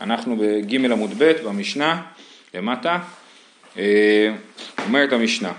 אנחנו 0.00 0.36
בג' 0.36 0.74
עמוד 0.74 1.10
ב' 1.18 1.32
במשנה, 1.44 2.02
למטה, 2.54 2.98
אה, 3.78 4.34
אומרת 4.86 5.12
המשנה, 5.12 5.52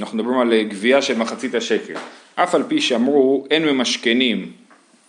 אנחנו 0.00 0.18
מדברים 0.18 0.38
על 0.38 0.62
גבייה 0.62 1.02
של 1.02 1.18
מחצית 1.18 1.54
השקל, 1.54 1.94
אף 2.34 2.54
על 2.54 2.62
פי 2.68 2.80
שאמרו 2.80 3.46
אין 3.50 3.64
ממשכנים 3.64 4.52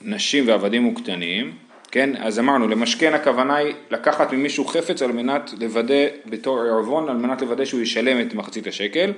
נשים 0.02 0.48
ועבדים 0.48 0.88
וקטנים, 0.88 1.52
כן, 1.92 2.10
אז 2.18 2.40
אמרנו 2.40 2.68
למשכן 2.68 3.14
הכוונה 3.14 3.56
היא 3.56 3.74
לקחת 3.92 4.34
ממישהו 4.34 4.66
חפץ 4.66 5.02
על 5.02 5.12
מנת 5.12 5.52
לוודא 5.60 6.06
בתור 6.26 6.60
ערבון, 6.60 7.10
על 7.10 7.18
מנת 7.18 7.42
לוודא 7.42 7.66
שהוא 7.66 7.82
ישלם 7.82 8.22
את 8.22 8.34
מחצית 8.34 8.68
השקל, 8.68 9.12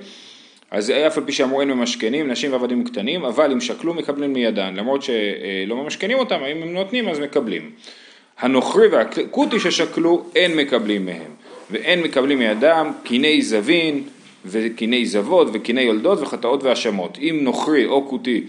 אז 0.70 0.90
אף 0.90 1.18
על 1.18 1.24
פי 1.24 1.32
שאמרו 1.32 1.60
אין 1.60 1.70
ממשכנים, 1.70 2.30
נשים 2.30 2.52
ועבדים 2.52 2.84
קטנים, 2.84 3.24
אבל 3.24 3.52
אם 3.52 3.60
שקלו 3.60 3.94
מקבלים 3.94 4.32
מידן, 4.32 4.74
למרות 4.74 5.02
שלא 5.02 5.76
ממשכנים 5.76 6.18
אותם, 6.18 6.40
אם 6.52 6.62
הם 6.62 6.72
נותנים 6.72 7.08
אז 7.08 7.18
מקבלים. 7.18 7.70
הנוכרי 8.38 8.88
והכותי 8.88 9.60
ששקלו 9.60 10.24
אין 10.36 10.56
מקבלים 10.56 11.06
מהם, 11.06 11.30
ואין 11.70 12.02
מקבלים 12.02 12.38
מידם 12.38 12.92
קיני 13.02 13.42
זבין 13.42 14.02
וקיני 14.44 15.06
זבות 15.06 15.48
וקיני 15.52 15.80
יולדות 15.80 16.20
וחטאות 16.20 16.62
והאשמות. 16.62 17.18
אם 17.20 17.38
נוכרי 17.42 17.86
או 17.86 18.08
כותי 18.08 18.44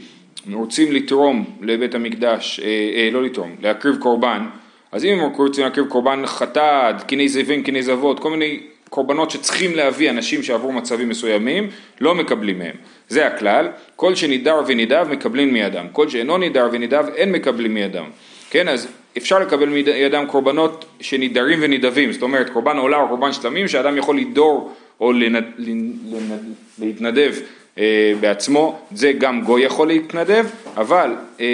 רוצים 0.54 0.92
לתרום 0.92 1.46
לבית 1.62 1.96
המקדש, 1.96 2.60
אה, 2.60 2.68
אה, 2.96 3.10
לא 3.12 3.24
לתרום, 3.24 3.56
להקריב 3.62 3.96
קורבן, 3.96 4.46
אז 4.92 5.06
אם 5.06 5.20
הם 5.20 5.32
רוצים 5.38 5.64
להקריב 5.64 5.88
קורבן 5.88 6.26
חטאת, 6.26 7.04
קיני 7.04 7.30
זבין, 7.30 7.64
קיני 7.64 7.84
זבות, 7.84 8.20
כל 8.20 8.30
מיני 8.30 8.60
קורבנות 8.90 9.32
שצריכים 9.32 9.76
להביא 9.76 10.10
אנשים 10.10 10.44
שעברו 10.44 10.72
מצבים 10.72 11.10
מסוימים, 11.10 11.70
לא 12.02 12.16
מקבלים 12.16 12.60
מהם. 12.60 12.76
זה 13.10 13.28
הכלל, 13.28 13.68
כל 13.96 14.16
שנידר 14.16 14.62
ונידב 14.68 15.08
מקבלים 15.10 15.54
מידם, 15.54 15.86
כל 15.92 16.10
שאינו 16.10 16.38
נידר 16.38 16.68
ונידב 16.72 17.06
אין 17.16 17.32
מקבלים 17.32 17.74
מידם. 17.74 18.06
כן, 18.50 18.68
אז 18.68 18.88
אפשר 19.18 19.40
לקבל 19.40 19.70
מידם 19.70 20.26
קורבנות 20.28 20.86
שנידרים 21.00 21.60
ונידבים, 21.62 22.12
זאת 22.12 22.22
אומרת 22.22 22.50
קורבן 22.50 22.78
עולה 22.78 22.98
או 22.98 23.08
קורבן 23.08 23.34
שלמים 23.34 23.68
שאדם 23.68 23.98
יכול 23.98 24.18
לדור 24.18 24.74
או 25.00 25.12
לנד, 25.12 25.44
לנד, 25.58 26.54
להתנדב 26.80 27.34
אה, 27.78 28.14
בעצמו, 28.20 28.80
זה 28.96 29.12
גם 29.12 29.42
גוי 29.42 29.64
יכול 29.64 29.88
להתנדב, 29.88 30.46
אבל 30.78 31.16
אה, 31.40 31.46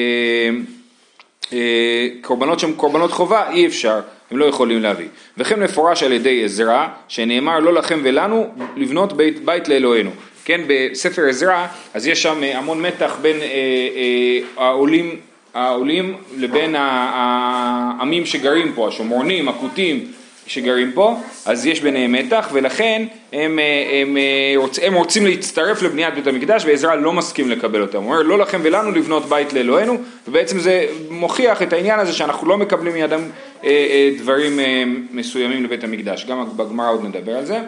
אה, 1.53 2.08
קורבנות 2.22 2.59
שהן 2.59 2.73
קורבנות 2.73 3.11
חובה 3.11 3.50
אי 3.52 3.66
אפשר, 3.66 4.02
הם 4.31 4.38
לא 4.38 4.45
יכולים 4.45 4.81
להביא. 4.81 5.08
וכן 5.38 5.63
מפורש 5.63 6.03
על 6.03 6.11
ידי 6.11 6.44
עזרא, 6.44 6.88
שנאמר 7.08 7.59
לא 7.59 7.73
לכם 7.73 8.00
ולנו 8.03 8.47
לבנות 8.75 9.13
בית, 9.13 9.45
בית 9.45 9.67
לאלוהינו. 9.67 10.11
כן, 10.45 10.61
בספר 10.67 11.25
עזרא, 11.30 11.67
אז 11.94 12.08
יש 12.08 12.23
שם 12.23 12.44
המון 12.44 12.81
מתח 12.81 13.17
בין 13.22 13.41
אה, 13.41 13.45
אה, 13.45 14.39
העולים 14.66 15.19
העולים 15.58 16.13
לבין 16.38 16.75
העמים 16.77 18.25
שגרים 18.25 18.72
פה, 18.75 18.88
השומרונים, 18.88 19.50
הכותים 19.50 20.11
שגרים 20.47 20.91
פה, 20.91 21.16
אז 21.45 21.66
יש 21.66 21.81
ביניהם 21.81 22.11
מתח 22.11 22.50
ולכן 22.53 23.05
הם, 23.33 23.59
הם, 23.91 24.17
רוצ, 24.55 24.80
הם 24.80 24.94
רוצים 24.94 25.25
להצטרף 25.25 25.81
לבניית 25.81 26.13
בית 26.13 26.28
המקדש 26.28 26.66
ועזרא 26.66 26.95
לא 26.95 27.13
מסכים 27.13 27.50
לקבל 27.50 27.81
אותם, 27.81 27.97
הוא 27.97 28.05
אומר 28.05 28.22
לא 28.22 28.38
לכם 28.38 28.59
ולנו 28.63 28.91
לבנות 28.91 29.25
בית 29.25 29.53
לאלוהינו 29.53 29.97
ובעצם 30.28 30.59
זה 30.59 30.85
מוכיח 31.09 31.61
את 31.61 31.73
העניין 31.73 32.00
הזה 32.00 32.13
שאנחנו 32.13 32.47
לא 32.47 32.58
מקבלים 32.58 32.94
מידם 32.94 33.22
אה, 33.63 33.69
אה, 33.69 34.09
דברים 34.17 34.59
אה, 34.59 34.83
מסוימים 35.11 35.63
לבית 35.63 35.83
המקדש, 35.83 36.25
גם 36.25 36.45
בגמרא 36.58 36.91
עוד 36.91 37.05
נדבר 37.05 37.38
על 37.38 37.45
זה. 37.45 37.59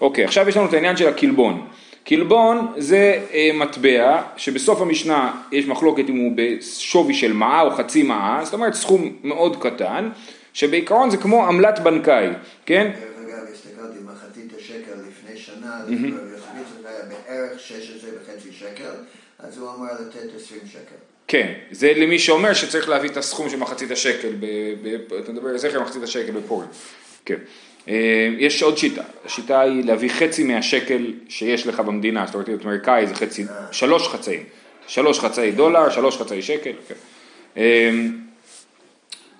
אוקיי, 0.00 0.24
עכשיו 0.24 0.48
יש 0.48 0.56
לנו 0.56 0.66
את 0.66 0.74
העניין 0.74 0.96
של 0.96 1.08
הקלבון. 1.08 1.66
קלבון 2.06 2.72
זה 2.76 3.20
אה, 3.32 3.50
מטבע 3.54 4.22
שבסוף 4.36 4.80
המשנה 4.80 5.42
יש 5.52 5.66
מחלוקת 5.66 6.08
אם 6.08 6.16
הוא 6.16 6.32
בשווי 6.36 7.14
של 7.14 7.32
מעה 7.32 7.62
או 7.62 7.70
חצי 7.70 8.02
מעה, 8.02 8.40
זאת 8.44 8.54
אומרת 8.54 8.74
סכום 8.74 9.16
מאוד 9.24 9.62
קטן, 9.62 10.10
שבעיקרון 10.52 11.10
זה 11.10 11.16
כמו 11.16 11.46
עמלת 11.46 11.78
בנקאי, 11.78 12.28
כן? 12.66 12.90
דרך 12.90 13.28
אגב, 13.28 13.46
הסתכלתי 13.52 13.98
מחצית 14.04 14.52
השקל 14.58 14.92
לפני 15.08 15.36
שנה, 15.36 15.80
זה 16.82 16.88
היה 16.88 17.02
בערך 17.08 17.60
16 17.60 18.10
וחצי 18.22 18.52
שקל, 18.52 18.92
אז 19.38 19.58
הוא 19.58 19.70
אמר 19.74 19.92
לתת 19.92 20.36
20 20.36 20.60
שקל. 20.72 20.96
כן, 21.28 21.52
זה 21.70 21.92
למי 21.96 22.18
שאומר 22.18 22.54
שצריך 22.54 22.88
להביא 22.88 23.10
את 23.10 23.16
הסכום 23.16 23.50
של 23.50 23.56
מחצית 23.56 23.90
השקל, 23.90 24.32
אתה 25.24 25.32
מדבר 25.32 25.48
על 25.48 25.58
זכר 25.58 25.82
מחצית 25.82 26.02
השקל 26.02 26.32
בפורים, 26.32 26.68
כן. 27.24 27.38
אה, 27.88 28.28
יש 28.38 28.62
עוד 28.62 28.78
שיטה, 28.78 29.02
השיטה 29.26 29.60
היא 29.60 29.84
להביא 29.84 30.08
חצי 30.08 30.44
מהשקל 30.44 31.12
שיש 31.28 31.66
לך 31.66 31.80
במדינה, 31.80 32.26
זאת 32.26 32.34
אומרת, 32.34 32.64
אמריקאי 32.64 33.06
זה 33.06 33.14
חצי, 33.14 33.44
שלוש 33.72 34.08
חצאים, 34.08 34.42
שלוש 34.86 35.20
חצאי 35.20 35.52
דולר, 35.52 35.90
שלוש 35.90 36.16
חצאי 36.16 36.42
שקל, 36.42 36.72
כן. 36.88 36.94
אה, 37.56 37.90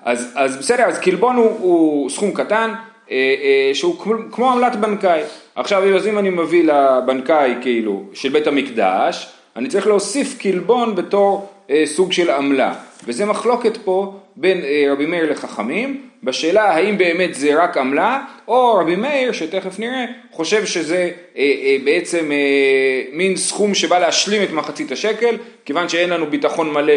אז, 0.03 0.33
אז 0.35 0.57
בסדר, 0.57 0.85
אז 0.85 0.99
קלבון 0.99 1.37
הוא, 1.37 1.51
הוא 1.59 2.11
סכום 2.11 2.33
קטן, 2.33 2.75
אה, 3.11 3.71
שהוא 3.75 3.99
כמו, 4.33 4.53
עמלת 4.53 4.77
בנקאי. 4.77 5.23
עכשיו, 5.55 5.83
אם 6.11 6.19
אני 6.19 6.31
מביא 6.31 6.65
לבנקאי 6.65 7.55
כאילו 7.63 8.05
של 8.15 8.29
בית 8.29 8.47
המקדש, 8.47 9.29
אני 9.57 9.69
צריך 9.69 9.87
להוסיף 9.87 10.39
קלבון 10.39 10.95
בתור 10.95 11.53
סוג 11.85 12.13
של 12.13 12.31
עמלה, 12.31 12.75
וזה 13.05 13.25
מחלוקת 13.25 13.77
פה 13.77 14.15
בין 14.37 14.61
רבי 14.91 15.07
מאיר 15.07 15.31
לחכמים, 15.31 16.01
בשאלה 16.23 16.65
האם 16.65 16.99
באמת 16.99 17.35
זה 17.35 17.63
רק 17.63 17.77
עמלה, 17.77 18.21
או 18.49 18.75
רבי 18.75 18.97
מאיר, 18.97 19.33
שתכף 19.33 19.79
נראה, 19.79 20.05
חושב 20.31 20.67
שזה 20.67 21.11
אה, 21.37 21.43
אה, 21.63 21.77
בעצם 21.85 22.33
אה, 22.33 23.03
מין 23.13 23.37
סכום 23.37 23.75
שבא 23.75 23.99
להשלים 23.99 24.43
את 24.43 24.51
מחצית 24.53 24.93
השקל, 24.93 25.37
כיוון 25.65 25.89
שאין 25.89 26.11
לנו 26.11 26.27
ביטחון 26.27 26.73
מלא 26.73 26.95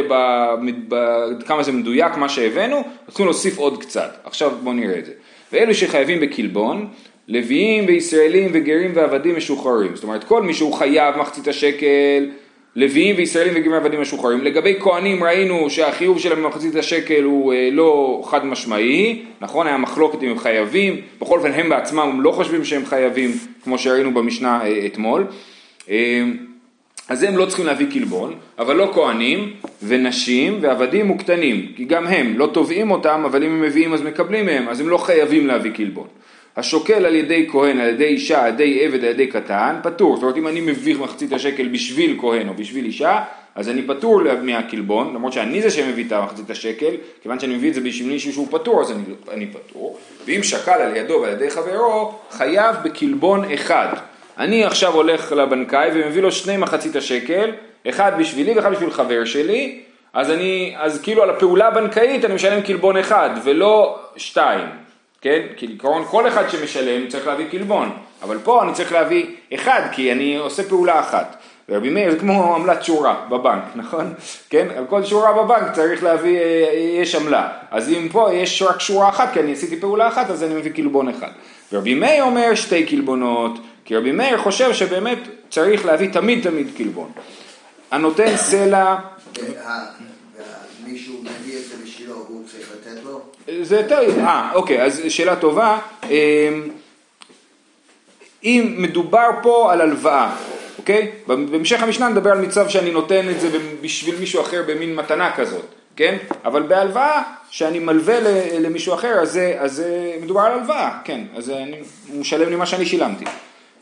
בכמה 0.88 1.64
זה 1.64 1.72
מדויק 1.72 2.18
מה 2.18 2.30
שהבאנו, 2.30 2.84
צריכים 3.08 3.26
להוסיף 3.26 3.58
עוד 3.58 3.82
קצת. 3.82 4.18
עכשיו 4.24 4.52
בואו 4.64 4.76
נראה 4.76 5.00
את 5.00 5.06
זה. 5.06 5.12
ואלו 5.54 5.74
שחייבים 5.74 6.20
בקלבון, 6.20 6.88
לוויים 7.28 7.86
וישראלים 7.88 8.52
וגרים 8.54 8.92
ועבדים 8.96 9.38
משוחררים. 9.38 9.96
זאת 9.96 10.04
אומרת, 10.04 10.24
כל 10.24 10.44
מי 10.44 10.54
שהוא 10.54 10.74
חייב 10.74 11.18
מחצית 11.18 11.48
השקל, 11.48 12.30
לוויים 12.80 13.16
וישראלים 13.18 13.54
וגמרי 13.56 13.78
עבדים 13.78 14.02
משוחררים. 14.02 14.42
לגבי 14.42 14.76
כהנים 14.80 15.24
ראינו 15.24 15.70
שהחיוב 15.70 16.20
שלהם 16.20 16.44
במחצית 16.44 16.76
השקל 16.76 17.24
הוא 17.24 17.54
אה, 17.54 17.70
לא 17.72 18.22
חד 18.26 18.46
משמעי, 18.46 19.22
נכון? 19.42 19.68
היה 19.68 19.78
מחלוקת 19.78 20.24
אם 20.24 20.30
הם 20.30 20.40
חייבים, 20.40 21.02
בכל 21.22 21.38
אופן 21.38 21.52
הם 21.52 21.70
בעצמם 21.70 22.22
לא 22.22 22.32
חושבים 22.32 22.66
שהם 22.66 22.86
חייבים, 22.86 23.32
כמו 23.64 23.78
שראינו 23.78 24.14
במשנה 24.14 24.62
אה, 24.62 24.86
אתמול. 24.86 25.26
אה, 25.90 26.24
אז 27.10 27.24
הם 27.24 27.38
לא 27.38 27.46
צריכים 27.46 27.66
להביא 27.66 27.88
קלבון, 27.92 28.36
אבל 28.60 28.76
לא 28.76 28.92
כהנים 28.94 29.54
ונשים 29.84 30.58
ועבדים 30.62 31.12
וקטנים, 31.12 31.72
כי 31.76 31.86
גם 31.86 32.08
הם 32.08 32.38
לא 32.38 32.50
תובעים 32.54 32.92
אותם, 32.92 33.22
אבל 33.26 33.44
אם 33.44 33.50
הם 33.50 33.62
מביאים 33.62 33.94
אז 33.94 34.02
מקבלים 34.02 34.46
מהם, 34.46 34.70
אז 34.70 34.80
הם 34.80 34.90
לא 34.90 34.98
חייבים 34.98 35.48
להביא 35.48 35.72
קלבון. 35.72 36.08
השוקל 36.60 37.06
על 37.06 37.16
ידי 37.16 37.48
כהן, 37.52 37.80
על 37.80 37.88
ידי 37.88 38.06
אישה, 38.06 38.44
על 38.44 38.54
ידי 38.54 38.86
עבד, 38.86 39.04
על 39.04 39.10
ידי 39.10 39.28
קטן, 39.28 39.76
פטור. 39.84 40.16
זאת 40.16 40.24
אומרת 40.24 40.38
אם 40.38 40.48
אני 40.48 40.62
מביא 40.62 40.98
מחצית 40.98 41.34
השקל 41.34 41.68
בשביל 41.68 42.18
כהן 42.22 42.50
או 42.50 42.54
בשביל 42.54 42.86
אישה, 42.86 43.24
אז 43.56 43.70
אני 43.70 43.82
פטור 43.82 44.22
מהקלבון, 44.42 45.14
למרות 45.14 45.34
שאני 45.34 45.62
זה 45.62 45.70
שמביא 45.70 46.06
את 46.08 46.12
המחצית 46.12 46.50
השקל, 46.50 46.96
כיוון 47.22 47.40
שאני 47.40 47.56
מביא 47.56 47.70
את 47.70 47.74
זה 47.74 47.82
בשביל 47.82 48.10
מישהו 48.10 48.34
שהוא 48.34 48.48
פטור, 48.52 48.82
אז 48.82 48.92
אני, 48.92 49.02
אני 49.32 49.48
פטור. 49.48 49.98
ואם 50.26 50.44
שקל 50.44 50.72
על 50.72 50.96
ידו 50.96 51.20
ועל 51.22 51.34
ידי 51.34 51.50
חברו, 51.50 52.20
חייב 52.32 52.76
בקלבון 52.84 53.52
אחד. 53.54 53.88
אני 54.38 54.64
עכשיו 54.66 54.94
הולך 54.94 55.32
לבנקאי 55.32 55.90
ומביא 55.94 56.22
לו 56.22 56.32
שני 56.32 56.58
מחצית 56.58 56.96
השקל, 56.96 57.52
אחד 57.90 58.12
בשבילי 58.20 58.54
ואחד 58.54 58.72
בשביל 58.72 58.92
חבר 58.92 59.26
שלי, 59.26 59.80
אז 60.14 60.32
אני, 60.32 60.76
אז 60.78 61.02
כאילו 61.02 61.24
על 61.24 61.30
הפעולה 61.30 61.68
הבנקאית 61.68 62.26
אני 62.26 62.34
משלם 62.34 62.62
קלבון 62.62 62.98
אחד 62.98 63.30
ולא 63.44 64.00
שתיים. 64.18 64.89
כן? 65.22 65.42
כי 65.58 65.68
לעיקרון 65.68 66.06
כל 66.06 66.28
אחד 66.28 66.50
שמשלם 66.50 67.08
צריך 67.08 67.28
להביא 67.28 67.50
קלבון, 67.50 67.92
אבל 68.22 68.38
פה 68.44 68.64
אני 68.64 68.74
צריך 68.74 68.92
להביא 68.92 69.26
אחד 69.54 69.82
כי 69.92 70.12
אני 70.12 70.38
עושה 70.38 70.64
פעולה 70.64 71.00
אחת. 71.00 71.36
ורבי 71.70 71.90
מאיר 71.90 72.12
זה 72.12 72.20
כמו 72.20 72.56
עמלת 72.56 72.84
שורה 72.84 73.26
בבנק, 73.30 73.64
נכון? 73.76 74.14
כן? 74.50 74.68
על 74.78 74.86
כל 74.90 75.06
שורה 75.06 75.44
בבנק 75.44 75.76
צריך 75.76 76.04
להביא, 76.04 76.38
אה, 76.38 77.02
יש 77.02 77.16
עמלה. 77.16 77.50
אז 77.72 77.90
אם 77.90 78.08
פה 78.12 78.34
יש 78.34 78.62
רק 78.62 78.80
שורה 78.80 79.10
אחת 79.10 79.34
כי 79.34 79.40
אני 79.40 79.54
עשיתי 79.54 79.80
פעולה 79.80 80.08
אחת 80.08 80.30
אז 80.30 80.44
אני 80.44 80.56
מביא 80.56 80.72
קלבון 80.72 81.10
אחד. 81.10 81.30
ורבי 81.74 81.94
מאיר 81.94 82.24
אומר 82.24 82.56
שתי 82.56 82.86
קלבונות, 82.86 83.60
כי 83.86 83.96
רבי 83.96 84.12
מאיר 84.12 84.38
חושב 84.38 84.74
שבאמת 84.74 85.20
צריך 85.50 85.86
להביא 85.86 86.10
תמיד 86.14 86.44
תמיד 86.44 86.68
קלבון. 86.78 87.12
הנותן 87.92 88.38
סלע... 88.38 88.96
מישהו 90.86 91.22
מביא 91.22 91.58
את 91.58 91.64
זה 91.64 91.76
בשבילו, 91.84 92.16
הוא 92.28 92.44
צריך 92.48 92.70
לתת 92.72 93.04
לו? 93.04 93.22
זה 93.62 93.78
יותר, 93.78 94.00
אה, 94.20 94.52
אוקיי, 94.54 94.82
אז 94.84 95.02
שאלה 95.10 95.36
טובה. 95.36 95.80
אמ, 96.10 96.70
אם 98.44 98.76
מדובר 98.78 99.30
פה 99.42 99.74
על 99.74 99.82
הלוואה, 99.82 100.36
אוקיי? 100.78 101.12
בהמשך 101.28 101.84
המשנה 101.84 102.10
נדבר 102.10 102.32
על 102.32 102.42
מצב 102.42 102.70
שאני 102.70 102.92
נותן 102.92 103.30
את 103.30 103.40
זה 103.40 103.60
בשביל 103.82 104.16
מישהו 104.20 104.42
אחר 104.42 104.64
במין 104.68 104.96
מתנה 104.96 105.32
כזאת, 105.36 105.66
כן? 105.96 106.18
אבל 106.46 106.64
בהלוואה, 106.64 107.24
שאני 107.50 107.80
מלווה 107.80 108.20
למישהו 108.60 108.94
אחר, 108.94 109.20
אז 109.22 109.40
אז 109.60 109.84
מדובר 110.22 110.42
על 110.42 110.52
הלוואה, 110.52 111.00
כן, 111.04 111.22
אז 111.36 111.50
אני, 111.50 111.78
הוא 112.08 112.22
משלם 112.22 112.50
לי 112.50 112.56
מה 112.56 112.66
שאני 112.66 112.86
שילמתי. 112.86 113.26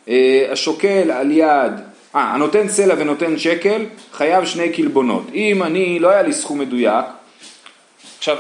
אה, 0.09 0.47
השוקל 0.51 1.11
על 1.11 1.31
יד, 1.31 1.73
אה, 2.15 2.33
הנותן 2.33 2.69
סלע 2.69 2.95
ונותן 2.97 3.37
שקל, 3.37 3.85
חייב 4.13 4.45
שני 4.45 4.69
קלבונות. 4.69 5.23
אם 5.33 5.63
אני, 5.63 5.99
לא 5.99 6.09
היה 6.09 6.21
לי 6.21 6.33
סכום 6.33 6.59
מדויק, 6.59 7.05
עכשיו, 8.17 8.37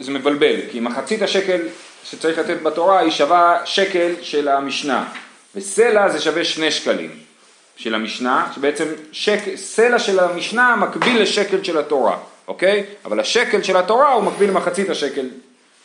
זה 0.00 0.12
מבלבל, 0.12 0.56
כי 0.72 0.80
מחצית 0.80 1.22
השקל 1.22 1.60
שצריך 2.04 2.38
לתת 2.38 2.62
בתורה 2.62 2.98
היא 2.98 3.10
שווה 3.10 3.58
שקל 3.64 4.12
של 4.22 4.48
המשנה, 4.48 5.04
וסלע 5.54 6.08
זה 6.08 6.20
שווה 6.20 6.44
שני 6.44 6.70
שקלים 6.70 7.10
של 7.76 7.94
המשנה, 7.94 8.46
שבעצם 8.54 8.84
שק, 9.12 9.40
סלע 9.56 9.98
של 9.98 10.20
המשנה 10.20 10.76
מקביל 10.76 11.22
לשקל 11.22 11.64
של 11.64 11.78
התורה, 11.78 12.16
אוקיי? 12.48 12.84
אבל 13.04 13.20
השקל 13.20 13.62
של 13.62 13.76
התורה 13.76 14.12
הוא 14.12 14.24
מקביל 14.24 14.50
למחצית 14.50 14.90
השקל, 14.90 15.26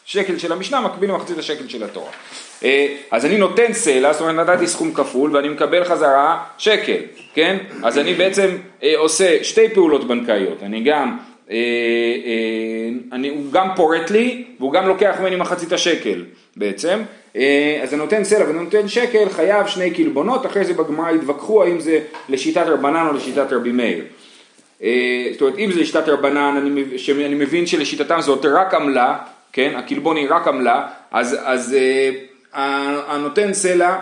שקל 0.06 0.38
של 0.38 0.52
המשנה 0.52 0.82
מקביל 0.82 1.10
למחצית 1.10 1.38
השקל 1.38 1.68
של 1.68 1.84
התורה. 1.84 2.12
אה, 2.64 2.96
אז 3.12 3.26
אני 3.26 3.38
נותן 3.38 3.74
סלע, 3.74 4.14
זאת 4.14 4.22
אומרת 4.22 4.50
נתתי 4.50 4.68
סכום 4.68 4.94
כפול 4.94 5.36
ואני 5.36 5.50
מקבל 5.50 5.84
חזרה 5.84 6.44
שקל, 6.58 6.98
כן? 7.34 7.58
אז 7.84 7.98
אני 7.98 8.14
בעצם 8.14 8.58
אה, 8.84 8.94
עושה 8.98 9.44
שתי 9.44 9.70
פעולות 9.70 10.08
בנקאיות, 10.08 10.58
אני 10.64 10.84
גם 10.84 11.18
אני, 13.12 13.30
הוא 13.30 13.52
גם 13.52 13.70
פורט 13.76 14.12
לי 14.12 14.44
והוא 14.60 14.74
גם 14.74 14.88
לוקח 14.88 15.16
ממני 15.20 15.36
מחצית 15.36 15.72
השקל 15.72 16.26
בעצם, 16.58 17.02
אז 17.84 17.94
אני 17.94 17.98
נותן 17.98 18.24
סלע 18.24 18.48
ואני 18.48 18.60
נותן 18.60 18.88
שקל, 18.88 19.30
חייב 19.30 19.68
שני 19.68 19.92
קלבונות, 19.92 20.46
אחרי 20.46 20.66
זה 20.66 20.74
בגמרא 20.74 21.12
יתווכחו 21.12 21.64
האם 21.64 21.80
זה 21.80 22.00
לשיטת 22.30 22.66
רבנן 22.68 23.08
או 23.08 23.14
לשיטת 23.14 23.54
רבי 23.54 23.72
מאיר. 23.72 24.04
זאת 25.32 25.42
אומרת, 25.42 25.58
אם 25.58 25.72
זה 25.72 25.82
לשיטת 25.82 26.10
רבנן, 26.10 26.72
אני, 27.18 27.36
מבין 27.36 27.66
שלשיטתם 27.66 28.22
זאת 28.22 28.46
רק 28.46 28.74
עמלה, 28.74 29.18
כן, 29.54 29.74
הקלבון 29.76 30.18
היא 30.18 30.28
רק 30.30 30.48
עמלה, 30.48 30.88
אז, 31.12 31.38
אז 31.44 31.76
הנותן 32.54 33.54
סלע 33.54 33.90
אה, 33.90 34.00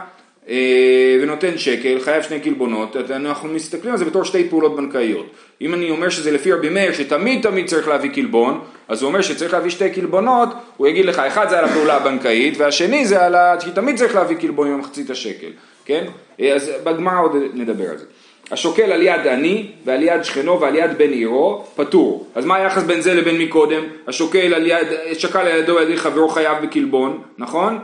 ונותן 1.21 1.57
שקל, 1.57 1.99
חייב 1.99 2.23
שני 2.23 2.39
קלבונות, 2.39 2.95
אנחנו 3.11 3.49
מסתכלים 3.49 3.91
על 3.91 3.97
זה 3.97 4.05
בתור 4.05 4.23
שתי 4.23 4.49
פעולות 4.49 4.75
בנקאיות. 4.75 5.25
אם 5.61 5.73
אני 5.73 5.89
אומר 5.89 6.09
שזה 6.09 6.31
לפי 6.31 6.51
רבי 6.51 6.69
מאיר 6.69 6.93
שתמיד 6.93 7.41
תמיד 7.41 7.67
צריך 7.67 7.88
להביא 7.88 8.09
קלבון, 8.09 8.61
אז 8.88 9.01
הוא 9.01 9.07
אומר 9.07 9.21
שצריך 9.21 9.53
להביא 9.53 9.71
שתי 9.71 9.89
קלבונות, 9.89 10.49
הוא 10.77 10.88
יגיד 10.88 11.05
לך, 11.05 11.19
אחד 11.19 11.49
זה 11.49 11.59
על 11.59 11.65
הפעולה 11.65 11.95
הבנקאית, 11.95 12.53
והשני 12.57 13.05
זה 13.05 13.25
על 13.25 13.35
ה... 13.35 13.55
שתמיד 13.59 13.95
צריך 13.95 14.15
להביא 14.15 14.38
קלבון 14.38 14.67
עם 14.67 14.79
מחצית 14.79 15.09
השקל, 15.09 15.51
כן? 15.85 16.05
אה, 16.39 16.53
אז 16.53 16.71
בגמרא 16.83 17.21
עוד 17.21 17.35
נדבר 17.53 17.89
על 17.89 17.97
זה. 17.97 18.05
השוקל 18.51 18.91
על 18.91 19.01
יד 19.01 19.27
עני 19.27 19.67
ועל 19.85 20.03
יד 20.03 20.23
שכנו 20.23 20.59
ועל 20.59 20.75
יד 20.75 20.97
בן 20.97 21.11
עירו 21.11 21.65
פטור. 21.75 22.27
אז 22.35 22.45
מה 22.45 22.55
היחס 22.55 22.83
בין 22.83 23.01
זה 23.01 23.13
לבין 23.13 23.37
מקודם? 23.37 23.83
השוקל 24.07 24.53
על 24.53 24.67
יד, 24.67 24.87
שקל 25.13 25.39
על 25.39 25.59
ידו 25.59 25.75
ועל 25.75 25.83
ידי 25.83 25.97
חברו 25.97 26.29
חייב 26.29 26.57
בקלבון, 26.63 27.21
נכון? 27.37 27.79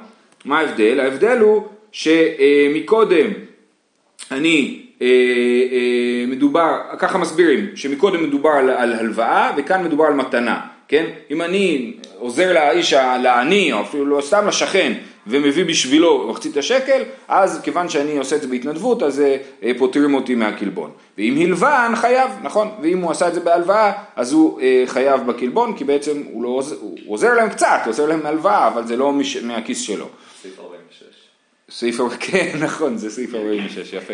מה 0.45 0.59
ההבדל? 0.59 0.99
ההבדל 0.99 1.37
הוא 1.37 1.63
שמקודם 1.97 3.27
אני 4.31 4.81
אה, 5.01 5.07
אה, 5.71 6.25
מדובר, 6.27 6.77
ככה 6.99 7.17
מסבירים, 7.17 7.67
שמקודם 7.75 8.23
מדובר 8.23 8.49
על, 8.49 8.69
על 8.69 8.93
הלוואה 8.93 9.51
וכאן 9.57 9.83
מדובר 9.83 10.05
על 10.05 10.13
מתנה, 10.13 10.59
כן? 10.87 11.05
אם 11.31 11.41
אני 11.41 11.93
עוזר 12.17 12.53
לאיש, 12.53 12.93
לעני 12.93 13.73
או 13.73 13.81
אפילו 13.81 14.05
לא 14.05 14.21
סתם 14.21 14.47
לשכן 14.47 14.93
ומביא 15.27 15.65
בשבילו 15.65 16.27
מחצית 16.29 16.57
השקל, 16.57 17.01
אז 17.27 17.61
כיוון 17.63 17.89
שאני 17.89 18.17
עושה 18.17 18.35
את 18.35 18.41
זה 18.41 18.47
בהתנדבות, 18.47 19.03
אז 19.03 19.23
אה, 19.63 19.71
פותרים 19.77 20.13
אותי 20.13 20.35
מהקלבון. 20.35 20.91
ואם 21.17 21.37
הלווה, 21.41 21.89
חייב, 21.95 22.31
נכון? 22.43 22.67
ואם 22.81 22.99
הוא 22.99 23.11
עשה 23.11 23.27
את 23.27 23.33
זה 23.33 23.39
בהלוואה, 23.39 23.91
אז 24.15 24.33
הוא 24.33 24.59
חייב 24.85 25.27
בקלבון, 25.27 25.77
כי 25.77 25.83
בעצם 25.83 26.23
הוא, 26.31 26.43
לא, 26.43 26.61
הוא 26.81 27.13
עוזר 27.13 27.33
להם 27.33 27.49
קצת, 27.49 27.79
הוא 27.83 27.89
עוזר 27.89 28.05
להם 28.05 28.23
מהלוואה, 28.23 28.67
אבל 28.67 28.87
זה 28.87 28.97
לא 28.97 29.13
מש, 29.13 29.37
מהכיס 29.37 29.81
שלו. 29.81 30.05
סעיף 30.41 30.59
46. 30.59 30.76
סעיף, 31.71 31.99
כן, 32.19 32.51
נכון, 32.59 32.97
זה 32.97 33.09
סעיף 33.09 33.35
46, 33.35 33.93
יפה. 33.93 34.13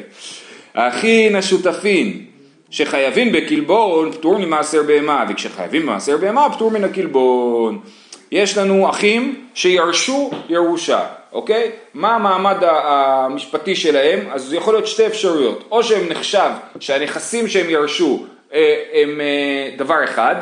האחין 0.74 1.36
השותפין 1.36 2.26
שחייבים 2.70 3.32
בקלבון 3.32 4.12
פטור 4.12 4.38
ממעשר 4.38 4.84
בהמה, 4.84 5.26
וכשחייבים 5.30 5.82
במעשר 5.82 6.18
בהמה 6.18 6.54
פטור 6.54 6.72
מן 6.72 6.84
הקלבון. 6.84 7.80
יש 8.32 8.58
לנו 8.58 8.90
אחים 8.90 9.46
שירשו 9.54 10.32
ירושה, 10.50 11.06
אוקיי? 11.32 11.72
מה 11.94 12.16
המעמד 12.16 12.58
המשפטי 12.62 13.76
שלהם? 13.76 14.20
אז 14.32 14.44
זה 14.44 14.58
יכול 14.58 14.74
להיות 14.74 14.88
שתי 14.88 15.08
אפשרויות, 15.08 15.68
או 15.72 15.84
שהם 15.84 16.10
נחשב 16.10 16.50
שהנכסים 16.80 17.48
שהם 17.48 17.70
ירשו 17.70 18.26
אה, 18.54 18.84
הם 18.94 19.22
אה, 19.22 19.76
דבר 19.78 20.04
אחד, 20.04 20.36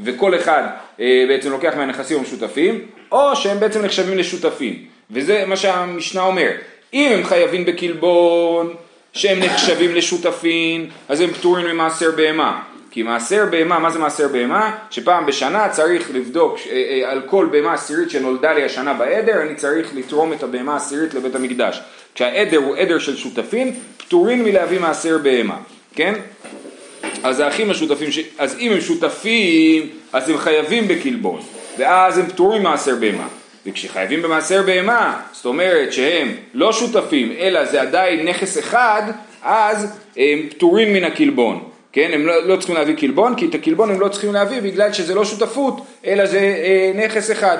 וכל 0.00 0.34
אחד 0.34 0.62
אה, 1.00 1.24
בעצם 1.28 1.50
לוקח 1.50 1.74
מהנכסים 1.76 2.18
המשותפים, 2.18 2.86
או 3.12 3.36
שהם 3.36 3.60
בעצם 3.60 3.84
נחשבים 3.84 4.18
לשותפים. 4.18 4.97
וזה 5.10 5.44
מה 5.46 5.56
שהמשנה 5.56 6.22
אומר, 6.22 6.50
אם 6.94 7.12
הם 7.12 7.24
חייבים 7.24 7.64
בקלבון 7.64 8.74
שהם 9.12 9.38
נחשבים 9.38 9.94
לשותפים, 9.94 10.90
אז 11.08 11.20
הם 11.20 11.30
פטורים 11.30 11.66
ממעשר 11.66 12.10
בהמה. 12.16 12.62
כי 12.90 13.02
מעשר 13.02 13.46
בהמה, 13.50 13.78
מה 13.78 13.90
זה 13.90 13.98
מעשר 13.98 14.28
בהמה? 14.28 14.76
שפעם 14.90 15.26
בשנה 15.26 15.68
צריך 15.68 16.10
לבדוק 16.14 16.58
אה, 16.70 16.72
אה, 16.72 17.10
על 17.10 17.22
כל 17.26 17.48
בהמה 17.50 17.72
עשירית 17.72 18.10
שנולדה 18.10 18.52
לי 18.52 18.64
השנה 18.64 18.94
בעדר, 18.94 19.42
אני 19.42 19.54
צריך 19.54 19.94
לתרום 19.94 20.32
את 20.32 20.42
הבהמה 20.42 20.72
העשירית 20.72 21.14
לבית 21.14 21.34
המקדש. 21.34 21.80
כשהעדר 22.14 22.56
הוא 22.56 22.76
עדר 22.76 22.98
של 22.98 23.16
שותפים, 23.16 23.74
פטורים 23.96 24.44
מלהביא 24.44 24.80
מעשר 24.80 25.18
בהמה, 25.18 25.56
כן? 25.94 26.14
אז 27.22 27.40
האחים 27.40 27.70
השותפים, 27.70 28.12
ש... 28.12 28.18
אז 28.38 28.56
אם 28.58 28.72
הם 28.72 28.80
שותפים, 28.80 29.88
אז 30.12 30.28
הם 30.28 30.38
חייבים 30.38 30.88
בקלבון, 30.88 31.40
ואז 31.78 32.18
הם 32.18 32.26
פטורים 32.26 32.60
ממעשר 32.60 32.94
בהמה. 33.00 33.28
וכשחייבים 33.68 34.22
במעשר 34.22 34.62
בהמה, 34.62 35.20
זאת 35.32 35.46
אומרת 35.46 35.92
שהם 35.92 36.28
לא 36.54 36.72
שותפים, 36.72 37.32
אלא 37.38 37.64
זה 37.64 37.80
עדיין 37.82 38.28
נכס 38.28 38.58
אחד, 38.58 39.02
אז 39.42 39.98
הם 40.16 40.48
פטורים 40.50 40.92
מן 40.92 41.04
הקלבון. 41.04 41.68
כן, 41.92 42.10
הם 42.12 42.26
לא, 42.26 42.46
לא 42.46 42.56
צריכים 42.56 42.76
להביא 42.76 42.94
קלבון, 42.94 43.34
כי 43.34 43.46
את 43.46 43.54
הקלבון 43.54 43.90
הם 43.90 44.00
לא 44.00 44.08
צריכים 44.08 44.32
להביא 44.32 44.60
בגלל 44.60 44.92
שזה 44.92 45.14
לא 45.14 45.24
שותפות, 45.24 45.86
אלא 46.06 46.26
זה 46.26 46.38
אה, 46.38 46.92
נכס 46.94 47.30
אחד. 47.30 47.58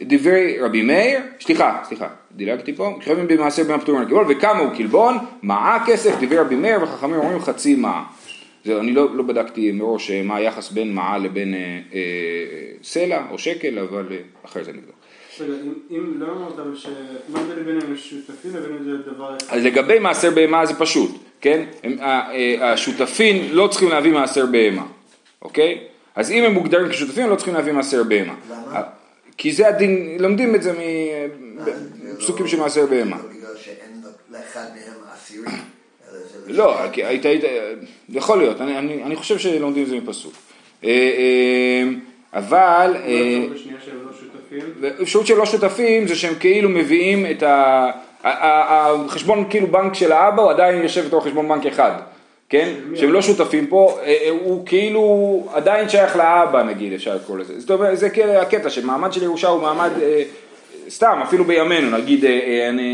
דברי 0.00 0.58
רבי 0.60 0.82
מאיר, 0.82 1.20
סליחה, 1.40 1.82
סליחה, 1.88 2.08
דילגתי 2.36 2.72
פה, 2.72 2.96
כשחייבים 3.00 3.26
במעשר 3.28 3.64
בהמה 3.64 3.82
פטורים 3.82 4.00
מן 4.00 4.06
הקלבון, 4.06 4.24
וכמה 4.28 4.58
הוא 4.58 4.76
קלבון? 4.76 5.18
מעה 5.42 5.84
כסף, 5.86 6.14
דברי 6.20 6.38
רבי 6.38 6.56
מאיר, 6.56 6.82
וחכמים 6.82 7.14
אומרים 7.14 7.40
חצי 7.40 7.74
מעה. 7.74 8.04
זה, 8.64 8.80
אני 8.80 8.92
לא, 8.92 9.16
לא 9.16 9.22
בדקתי 9.22 9.72
מראש 9.72 10.10
אה, 10.10 10.22
מה 10.22 10.36
היחס 10.36 10.70
בין 10.70 10.94
מעה 10.94 11.18
לבין 11.18 11.54
אה, 11.54 11.60
אה, 11.94 12.00
סלע 12.82 13.22
או 13.30 13.38
שקל, 13.38 13.78
אבל 13.78 14.06
אה, 14.10 14.16
אחרי 14.44 14.64
זה 14.64 14.72
נבדוק. 14.72 14.96
אם 15.90 16.14
לא 16.18 16.26
אמרת, 16.32 16.58
לבין 17.56 17.78
דבר 19.06 19.36
אחד? 19.36 19.56
אז 19.56 19.64
לגבי 19.64 19.98
מעשר 19.98 20.30
בהמה 20.30 20.66
זה 20.66 20.74
פשוט, 20.74 21.10
כן? 21.40 21.64
אה, 22.00 22.72
השותפים 22.72 23.48
לא 23.52 23.68
צריכים 23.70 23.88
להביא 23.88 24.12
מעשר 24.12 24.46
בהמה, 24.46 24.86
אוקיי? 25.42 25.78
אז 26.14 26.30
אם 26.30 26.44
הם 26.44 26.52
מוגדרים 26.52 26.88
כשותפים 26.88 27.24
הם 27.24 27.30
לא 27.30 27.36
צריכים 27.36 27.54
להביא 27.54 27.72
מעשר 27.72 28.02
בהמה. 28.02 28.34
למה? 28.50 28.82
כי 29.36 29.52
זה 29.52 29.68
הדין, 29.68 30.16
לומדים 30.20 30.54
את 30.54 30.62
זה 30.62 30.72
מפסוקים 32.02 32.48
של 32.48 32.60
מעשר 32.60 32.86
בהמה. 32.86 33.16
בגלל 33.16 33.56
שאין 33.56 34.02
לאחד 34.30 34.66
מהם 34.74 35.00
עשירי. 35.14 35.46
אלא 35.46 36.18
זה 36.46 36.52
לא, 36.52 36.76
כי 36.92 37.04
היית, 37.04 37.24
היית, 37.24 37.44
יכול 38.08 38.38
להיות, 38.38 38.60
אני, 38.60 38.78
אני, 38.78 39.02
אני 39.02 39.16
חושב 39.16 39.38
שלומדים 39.38 39.82
את 39.82 39.88
זה 39.88 39.96
מפסוק. 39.96 40.32
אה, 40.84 40.90
אה, 40.90 41.88
אבל... 42.32 42.96
אה, 44.52 44.58
בשנייה 45.00 45.26
שהם 45.26 45.38
לא 45.38 45.46
שותפים. 45.46 45.68
שותפים 45.68 46.06
זה 46.06 46.16
שהם 46.16 46.34
כאילו 46.40 46.68
מביאים 46.68 47.26
את 47.30 47.42
ה... 47.42 47.90
החשבון 48.26 49.44
כאילו 49.50 49.66
בנק 49.66 49.94
של 49.94 50.12
האבא 50.12 50.42
הוא 50.42 50.50
עדיין 50.50 50.82
יושב 50.82 51.06
בתור 51.06 51.24
חשבון 51.24 51.48
בנק 51.48 51.66
אחד, 51.66 51.92
כן? 52.48 52.68
שהם 52.94 53.12
לא 53.12 53.22
שותפים 53.22 53.66
פה, 53.66 53.98
אה, 54.02 54.06
אה, 54.06 54.30
הוא 54.30 54.66
כאילו 54.66 55.48
עדיין 55.52 55.88
שייך 55.88 56.16
לאבא 56.16 56.62
נגיד 56.62 56.92
אפשר 56.92 57.14
לקרוא 57.14 57.38
לזה. 57.38 57.60
זאת 57.60 57.70
אומרת, 57.70 57.98
זה 57.98 58.10
כאילו 58.10 58.32
הקטע 58.32 58.70
שמעמד 58.70 59.12
של 59.12 59.22
ירושה 59.22 59.48
הוא 59.48 59.62
מעמד, 59.62 59.90
אה, 60.02 60.22
סתם 60.88 61.20
אפילו 61.22 61.44
בימינו, 61.44 61.98
נגיד 61.98 62.24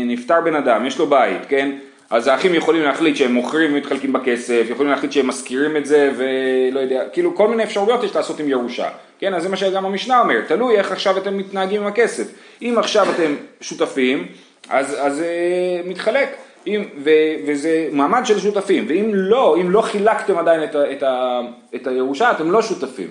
נפטר 0.07 0.41
בן 0.41 0.55
אדם, 0.55 0.85
יש 0.85 0.99
לו 0.99 1.07
בית, 1.07 1.41
כן? 1.49 1.71
אז 2.09 2.27
האחים 2.27 2.55
יכולים 2.55 2.81
להחליט 2.81 3.15
שהם 3.15 3.33
מוכרים 3.33 3.73
ומתחלקים 3.73 4.13
בכסף, 4.13 4.65
יכולים 4.69 4.91
להחליט 4.91 5.11
שהם 5.11 5.27
משכירים 5.27 5.77
את 5.77 5.85
זה 5.85 6.11
ולא 6.17 6.79
יודע, 6.79 7.03
כאילו 7.13 7.35
כל 7.35 7.47
מיני 7.47 7.63
אפשרויות 7.63 8.03
יש 8.03 8.15
לעשות 8.15 8.39
עם 8.39 8.49
ירושה, 8.49 8.89
כן, 9.23 9.33
אז 9.33 9.43
זה 9.43 9.49
מה 9.49 9.57
שגם 9.57 9.85
המשנה 9.85 10.19
אומר, 10.19 10.41
תלוי 10.47 10.77
איך 10.77 10.91
עכשיו 10.91 11.17
אתם 11.17 11.37
מתנהגים 11.37 11.81
עם 11.81 11.87
הכסף, 11.87 12.27
אם 12.61 12.75
עכשיו 12.77 13.07
אתם 13.11 13.35
שותפים, 13.61 14.27
אז, 14.69 14.95
אז 14.99 15.21
אה, 15.21 15.81
מתחלק, 15.85 16.35
אם, 16.67 16.83
ו, 17.03 17.09
וזה 17.47 17.89
מעמד 17.91 18.25
של 18.25 18.39
שותפים, 18.39 18.85
ואם 18.87 19.11
לא, 19.13 19.57
אם 19.61 19.71
לא 19.71 19.81
חילקתם 19.81 20.37
עדיין 20.37 20.63
את, 20.63 20.75
ה, 20.75 20.91
את, 20.91 21.03
ה, 21.03 21.41
את 21.75 21.87
הירושה, 21.87 22.31
אתם 22.31 22.51
לא 22.51 22.61
שותפים, 22.61 23.07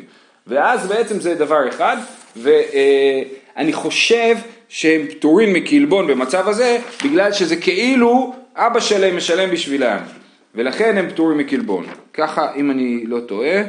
ואז 0.46 0.86
בעצם 0.86 1.20
זה 1.20 1.34
דבר 1.34 1.68
אחד, 1.68 1.96
ואני 2.36 3.72
חושב 3.72 4.36
שהם 4.68 5.06
פטורים 5.10 5.52
מקלבון 5.52 6.06
במצב 6.06 6.48
הזה, 6.48 6.78
בגלל 7.04 7.32
שזה 7.32 7.56
כאילו 7.56 8.34
אבא 8.56 8.80
שלהם 8.80 9.16
משלם 9.16 9.50
בשבילם, 9.50 9.98
ולכן 10.54 10.98
הם 10.98 11.10
פטורים 11.10 11.38
מקלבון. 11.38 11.84
ככה, 12.12 12.52
אם 12.56 12.70
אני 12.70 13.04
לא 13.06 13.20
טועה, 13.20 13.62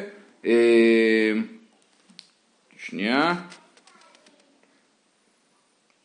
אה, 0.45 0.51
שנייה. 2.93 3.33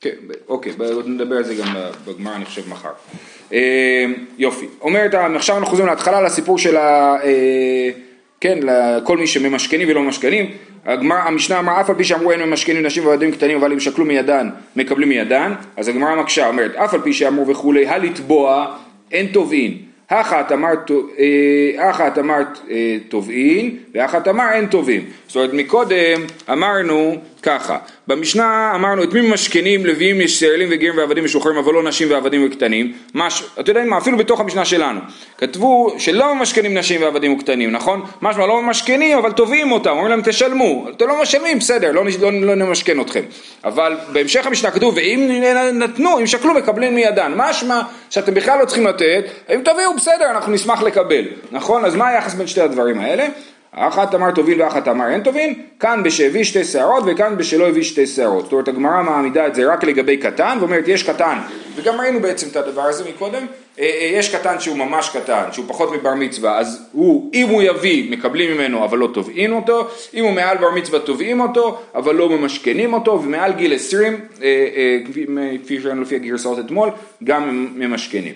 כן, 0.01 0.11
אוקיי, 0.49 0.73
עוד 0.93 1.09
נדבר 1.09 1.37
על 1.37 1.45
זה 1.45 1.55
גם 1.55 1.75
בגמרא, 2.05 2.37
אני 2.37 2.45
חושב, 2.45 2.69
מחר. 2.69 2.91
אה, 3.53 4.05
יופי. 4.39 4.67
אומרת, 4.81 5.15
עכשיו 5.15 5.57
אנחנו 5.57 5.71
חוזרים 5.71 5.89
להתחלה 5.89 6.23
לסיפור 6.23 6.59
של 6.59 6.77
ה... 6.77 7.17
אה, 7.25 7.91
כן, 8.41 8.59
לכל 8.63 9.17
מי 9.17 9.27
שממשכנים 9.27 9.89
ולא 9.89 10.03
ממשכנים, 10.03 10.51
הגמר, 10.85 11.17
המשנה 11.17 11.59
אמרה 11.59 11.81
אף 11.81 11.91
על 11.91 11.97
פי 11.97 12.05
שאמרו 12.05 12.33
אין 12.33 12.43
ממשכנים 12.43 12.87
נשים 12.87 13.07
וילדים 13.07 13.33
קטנים 13.33 13.57
אבל 13.57 13.73
אם 13.73 13.81
שקלו 13.81 14.05
מידן 14.05 14.51
מקבלים 14.77 15.09
מידן, 15.09 15.53
אז 15.77 15.89
הגמרא 15.89 16.15
מקשה 16.15 16.49
אומרת 16.49 16.75
אף 16.75 16.95
על 16.95 17.01
פי 17.01 17.13
שאמרו 17.13 17.47
וכולי 17.47 17.87
הלתבוע 17.87 18.77
אין 19.13 19.27
תובעין, 19.27 19.79
אחת 20.09 20.53
אמרת, 20.53 20.91
אה, 21.19 21.91
אחת 21.91 22.19
אמרת 22.19 22.59
אה, 22.71 22.97
תובעין 23.09 23.77
ואחת 23.95 24.29
אמר 24.29 24.53
אין 24.53 24.67
תובעים. 24.67 25.05
זאת 25.27 25.37
אומרת 25.37 25.53
מקודם 25.53 26.23
אמרנו 26.53 27.17
ככה, 27.43 27.79
במשנה 28.07 28.73
אמרנו 28.75 29.03
את 29.03 29.13
מי 29.13 29.21
ממשכנים? 29.21 29.87
לוויים 29.87 30.21
ישראלים 30.21 30.69
וגרים 30.71 30.99
ועבדים 30.99 31.25
משוחררים 31.25 31.59
אבל 31.59 31.73
לא 31.73 31.83
נשים 31.83 32.11
ועבדים 32.11 32.47
וקטנים, 32.47 32.93
מש, 33.15 33.43
אתה 33.61 33.71
יודע 33.71 33.85
מה? 33.85 33.99
אפילו 33.99 34.19
בתוך 34.19 34.41
המשנה 34.41 34.65
שלנו, 34.65 35.01
כתבו 35.39 35.95
שלא 35.99 36.35
ממשכנים 36.35 36.79
נשים 36.79 37.03
ועבדים 37.03 37.35
וקטנים, 37.35 37.73
נכון? 37.73 38.03
משמע 38.23 38.47
לא 38.47 38.63
ממשכנים 38.63 39.19
אבל 39.19 39.33
תובעים 39.33 39.73
אותם, 39.73 39.91
אומרים 39.91 40.09
להם 40.09 40.21
תשלמו, 40.25 40.87
אתם 40.97 41.09
לא 41.09 41.23
משלמים 41.23 41.59
בסדר, 41.59 41.93
לא, 41.93 42.05
לא, 42.21 42.33
לא 42.33 42.55
נמשכן 42.55 43.01
אתכם, 43.01 43.23
אבל 43.65 43.97
בהמשך 44.13 44.47
המשנה 44.47 44.71
כתוב 44.71 44.95
ואם 44.97 45.43
נתנו, 45.73 46.19
אם 46.21 46.27
שקלו 46.27 46.55
מקבלים 46.55 46.95
מידן, 46.95 47.33
משמע 47.37 47.81
שאתם 48.11 48.35
בכלל 48.35 48.59
לא 48.59 48.65
צריכים 48.65 48.87
לתת, 48.87 49.25
אם 49.55 49.61
תביאו 49.65 49.95
בסדר 49.97 50.31
אנחנו 50.31 50.53
נשמח 50.53 50.83
לקבל, 50.83 51.25
נכון? 51.53 51.85
אז 51.85 51.97
מה 51.97 52.09
היחס 52.09 52.35
בין 52.35 52.47
שתי 52.47 52.61
הדברים 52.61 53.01
האלה? 53.01 53.27
אחת 53.79 54.15
אמר 54.15 54.31
טובין 54.31 54.61
ואחת 54.61 54.89
אמר 54.89 55.09
אין 55.11 55.23
טובין, 55.23 55.55
כאן 55.81 56.03
בשהביא 56.03 56.45
שתי 56.45 56.65
שערות 56.65 57.05
וכאן 57.07 57.37
בשלא 57.37 57.69
הביא 57.69 57.83
שתי 57.83 58.07
שערות. 58.07 58.45
זאת 58.45 58.53
אומרת 58.53 58.69
הגמרא 58.69 59.03
מעמידה 59.03 59.47
את 59.47 59.55
זה 59.55 59.73
רק 59.73 59.85
לגבי 59.85 60.17
קטן 60.17 60.57
ואומרת 60.61 60.89
יש 60.89 61.03
קטן, 61.03 61.39
וגם 61.77 62.01
ראינו 62.01 62.21
בעצם 62.21 62.49
את 62.49 62.57
הדבר 62.57 62.83
הזה 62.83 63.05
מקודם, 63.11 63.47
אה, 63.79 63.85
אה, 63.85 64.11
יש 64.13 64.35
קטן 64.35 64.61
שהוא 64.61 64.77
ממש 64.77 65.11
קטן, 65.17 65.43
שהוא 65.53 65.65
פחות 65.69 65.93
מבר 65.93 66.15
מצווה, 66.15 66.59
אז 66.59 66.83
הוא, 66.93 67.31
אם 67.35 67.49
הוא 67.49 67.63
יביא 67.63 68.11
מקבלים 68.11 68.55
ממנו 68.55 68.85
אבל 68.85 68.99
לא 68.99 69.09
תובעים 69.15 69.53
אותו, 69.53 69.89
אם 70.15 70.25
הוא 70.25 70.33
מעל 70.33 70.57
בר 70.57 70.71
מצווה 70.71 71.01
תובעים 71.01 71.41
אותו 71.41 71.81
אבל 71.95 72.15
לא 72.15 72.29
ממשכנים 72.29 72.93
אותו, 72.93 73.23
ומעל 73.23 73.53
גיל 73.53 73.75
20, 73.75 74.21
אה, 74.43 74.99
כפי 75.65 75.81
שראינו 75.81 76.03
לפי 76.03 76.17
הגרסאות 76.17 76.59
אתמול, 76.59 76.91
גם 77.25 77.69
ממשכנים. 77.77 78.35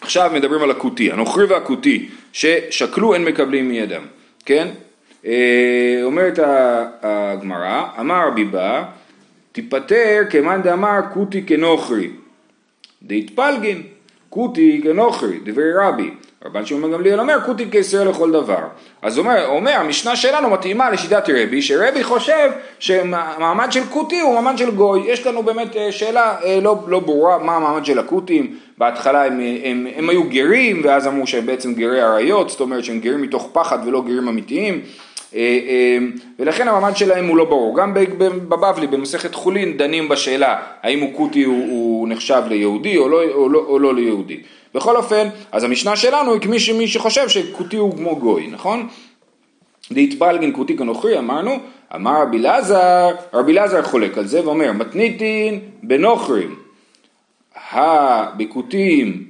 עכשיו 0.00 0.30
מדברים 0.34 0.62
על 0.62 0.70
הכותי, 0.70 1.12
הנוכרי 1.12 1.44
והכותי 1.44 2.08
ששקלו 2.32 3.14
אין 3.14 3.24
מקבלים 3.24 3.68
מידם. 3.68 4.02
כן? 4.46 4.68
אה, 5.26 6.00
אומרת 6.02 6.38
הגמרא, 7.02 7.84
אמר 8.00 8.28
רבי 8.28 8.44
בא, 8.44 8.84
תיפטר 9.52 10.22
כמאן 10.30 10.62
דאמר 10.62 11.00
כותי 11.14 11.42
כנוכרי, 11.42 12.10
דהתפלגין, 13.02 13.82
כותי 14.30 14.80
כנוכרי, 14.84 15.38
דברי 15.44 15.72
רבי. 15.72 16.10
רבן 16.44 16.66
שמעון 16.66 16.92
גמליאל 16.92 17.20
אומר 17.20 17.38
כותי 17.46 17.70
כישראל 17.70 18.08
לכל 18.08 18.32
דבר. 18.32 18.58
אז 19.02 19.18
אומר, 19.18 19.46
אומר 19.46 19.72
המשנה 19.72 20.16
שלנו 20.16 20.50
מתאימה 20.50 20.90
לשיטת 20.90 21.30
רבי, 21.34 21.62
שרבי 21.62 22.04
חושב 22.04 22.50
שמעמד 22.78 23.72
של 23.72 23.84
כותי 23.90 24.20
הוא 24.20 24.34
מעמד 24.34 24.58
של 24.58 24.70
גוי. 24.70 25.02
יש 25.06 25.26
לנו 25.26 25.42
באמת 25.42 25.76
אה, 25.76 25.92
שאלה 25.92 26.36
אה, 26.44 26.58
לא, 26.62 26.78
לא 26.86 27.00
ברורה 27.00 27.38
מה 27.38 27.56
המעמד 27.56 27.84
של 27.84 27.98
הכותים. 27.98 28.56
בהתחלה 28.78 29.24
הם, 29.24 29.32
הם, 29.32 29.40
הם, 29.64 29.86
הם 29.96 30.10
היו 30.10 30.24
גרים 30.24 30.80
ואז 30.84 31.06
אמרו 31.06 31.26
שהם 31.26 31.46
בעצם 31.46 31.74
גרי 31.74 32.02
אריות, 32.02 32.50
זאת 32.50 32.60
אומרת 32.60 32.84
שהם 32.84 33.00
גרים 33.00 33.22
מתוך 33.22 33.48
פחד 33.52 33.78
ולא 33.86 34.02
גרים 34.02 34.28
אמיתיים. 34.28 34.80
אה, 35.34 35.98
ולכן 36.38 36.68
המעמד 36.68 36.96
שלהם 36.96 37.28
הוא 37.28 37.36
לא 37.36 37.44
ברור. 37.44 37.76
גם 37.76 37.94
בבבלי, 37.94 38.86
במסכת 38.86 39.34
חולין, 39.34 39.76
דנים 39.76 40.08
בשאלה 40.08 40.56
האם 40.82 41.00
הוא 41.00 41.10
כותי 41.14 41.44
הוא, 41.44 41.64
הוא 41.64 42.08
נחשב 42.08 42.42
ליהודי 42.48 42.96
או 42.96 43.08
לא, 43.08 43.22
או, 43.32 43.48
לא, 43.48 43.64
או 43.68 43.78
לא 43.78 43.94
ליהודי. 43.94 44.40
בכל 44.74 44.96
אופן, 44.96 45.28
אז 45.52 45.64
המשנה 45.64 45.96
שלנו 45.96 46.32
היא 46.32 46.40
כמי 46.40 46.58
שמי 46.58 46.88
שחושב 46.88 47.28
שכותי 47.28 47.76
הוא 47.76 47.96
כמו 47.96 48.16
גוי, 48.16 48.46
נכון? 48.46 48.88
דהתפלגין 49.92 50.52
כותי 50.54 50.76
כנוכרי, 50.76 51.18
אמרנו, 51.18 51.58
אמר 51.94 52.22
רבי 52.22 52.38
אלעזר, 52.38 53.10
רבי 53.32 53.52
אלעזר 53.52 53.82
חולק 53.82 54.18
על 54.18 54.26
זה 54.26 54.44
ואומר, 54.44 54.72
מתניתין 54.72 55.60
בנוכרים, 55.82 56.56
הבקותים, 57.70 59.24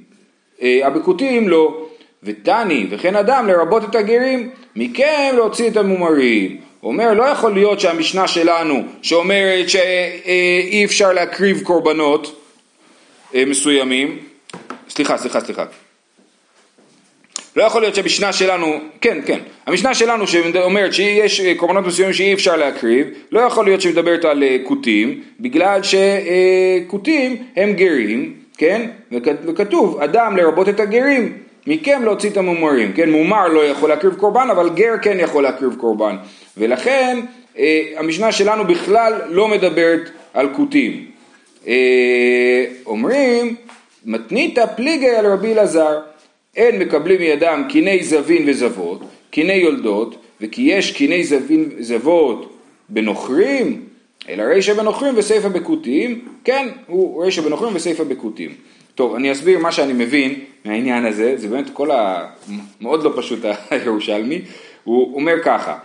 אה, 0.61 0.79
הבקותים 0.83 1.49
לא, 1.49 1.85
ותני 2.23 2.87
וכן 2.89 3.15
אדם 3.15 3.47
לרבות 3.47 3.83
את 3.83 3.95
הגרים, 3.95 4.49
מכם 4.75 5.33
להוציא 5.35 5.69
את 5.69 5.77
המומרים. 5.77 6.57
הוא 6.81 6.91
אומר, 6.91 7.13
לא 7.13 7.23
יכול 7.23 7.53
להיות 7.53 7.79
שהמשנה 7.79 8.27
שלנו, 8.27 8.83
שאומרת 9.01 9.69
שאי 9.69 10.85
אפשר 10.85 11.13
להקריב 11.13 11.61
קורבנות 11.63 12.41
אה, 13.35 13.45
מסוימים, 13.45 14.17
סליחה, 14.95 15.17
סליחה, 15.17 15.39
סליחה. 15.41 15.65
לא 17.55 17.63
יכול 17.63 17.81
להיות 17.81 17.95
שהמשנה 17.95 18.33
שלנו, 18.33 18.79
כן, 19.01 19.17
כן, 19.25 19.39
המשנה 19.67 19.93
שלנו 19.93 20.27
שאומרת 20.27 20.93
שיש 20.93 21.39
אה, 21.39 21.53
קורבנות 21.57 21.85
מסוימים 21.85 22.13
שאי 22.13 22.33
אפשר 22.33 22.55
להקריב, 22.55 23.07
לא 23.31 23.39
יכול 23.39 23.65
להיות 23.65 23.81
שמדברת 23.81 24.25
על 24.25 24.43
אה, 24.43 24.57
כותים, 24.63 25.23
בגלל 25.39 25.79
שכותים 25.83 27.43
הם 27.55 27.73
גרים, 27.73 28.33
כן, 28.57 28.89
וכתוב 29.45 30.01
אדם 30.01 30.37
לרבות 30.37 30.69
את 30.69 30.79
הגרים, 30.79 31.37
מכם 31.67 32.03
להוציא 32.03 32.29
את 32.29 32.37
המומרים, 32.37 32.93
כן, 32.93 33.09
מומר 33.11 33.47
לא 33.47 33.65
יכול 33.65 33.89
להקריב 33.89 34.13
קורבן, 34.13 34.47
אבל 34.51 34.69
גר 34.69 34.93
כן 35.01 35.17
יכול 35.19 35.43
להקריב 35.43 35.75
קורבן, 35.75 36.15
ולכן 36.57 37.19
אה, 37.57 37.81
המשנה 37.97 38.31
שלנו 38.31 38.67
בכלל 38.67 39.21
לא 39.29 39.47
מדברת 39.47 40.09
על 40.33 40.49
כותים. 40.55 41.05
אומרים 42.85 43.55
מתניתא 44.05 44.65
פליגי 44.65 45.09
על 45.09 45.25
רבי 45.25 45.53
אלעזר, 45.53 45.99
אין 46.55 46.79
מקבלים 46.79 47.19
מידם 47.21 47.63
קיני 47.69 48.03
זבין 48.03 48.49
וזבות, 48.49 49.01
קיני 49.29 49.53
יולדות, 49.53 50.15
וכי 50.41 50.61
יש 50.61 50.91
קיני 50.91 51.23
זבין 51.23 51.69
וזבות 51.77 52.57
בנוכרים, 52.89 53.81
אלא 54.29 54.43
רישא 54.43 54.73
בנוכרים 54.73 55.13
וסיפא 55.17 55.47
בכותים, 55.47 56.25
כן, 56.43 56.67
הוא 56.87 57.25
רישא 57.25 57.41
בנוכרים 57.41 57.75
וסיפא 57.75 58.03
בכותים. 58.03 58.53
טוב, 58.95 59.15
אני 59.15 59.31
אסביר 59.31 59.59
מה 59.59 59.71
שאני 59.71 59.93
מבין 59.93 60.39
מהעניין 60.65 61.05
הזה, 61.05 61.33
זה 61.37 61.47
באמת 61.47 61.69
כל 61.73 61.91
ה... 61.91 62.27
מאוד 62.81 63.03
לא 63.03 63.13
פשוט 63.15 63.39
הירושלמי, 63.69 64.41
הוא 64.83 65.15
אומר 65.15 65.35
ככה, 65.43 65.77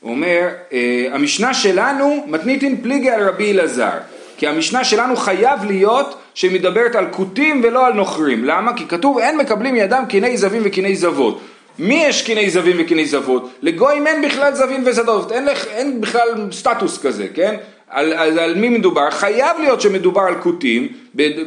הוא 0.00 0.10
אומר, 0.10 0.48
אה, 0.72 1.06
המשנה 1.10 1.54
שלנו 1.54 2.24
מתניתין 2.26 2.82
פליגי 2.82 3.10
על 3.10 3.28
רבי 3.28 3.50
אלעזר, 3.50 3.98
כי 4.42 4.48
המשנה 4.48 4.84
שלנו 4.84 5.16
חייב 5.16 5.64
להיות 5.64 6.18
שמדברת 6.34 6.94
על 6.94 7.06
כותים 7.10 7.60
ולא 7.64 7.86
על 7.86 7.92
נוכרים. 7.92 8.44
למה? 8.44 8.76
כי 8.76 8.88
כתוב 8.88 9.18
אין 9.18 9.36
מקבלים 9.36 9.74
מידם 9.74 10.04
קיני 10.08 10.36
זבים 10.36 10.62
וקיני 10.64 10.96
זבות. 10.96 11.40
מי 11.78 12.04
יש 12.04 12.22
קיני 12.22 12.50
זבים 12.50 12.76
וקיני 12.78 13.06
זבות? 13.06 13.50
לגויים 13.62 14.06
אין 14.06 14.22
בכלל 14.22 14.54
זבים 14.54 14.82
וזבות, 14.86 15.32
אין, 15.32 15.48
אין 15.48 16.00
בכלל 16.00 16.28
סטטוס 16.52 17.02
כזה, 17.02 17.26
כן? 17.34 17.56
על, 17.92 18.12
על, 18.12 18.38
על 18.38 18.54
מי 18.54 18.68
מדובר? 18.68 19.10
חייב 19.10 19.56
להיות 19.60 19.80
שמדובר 19.80 20.20
על 20.20 20.34
כותים 20.34 20.88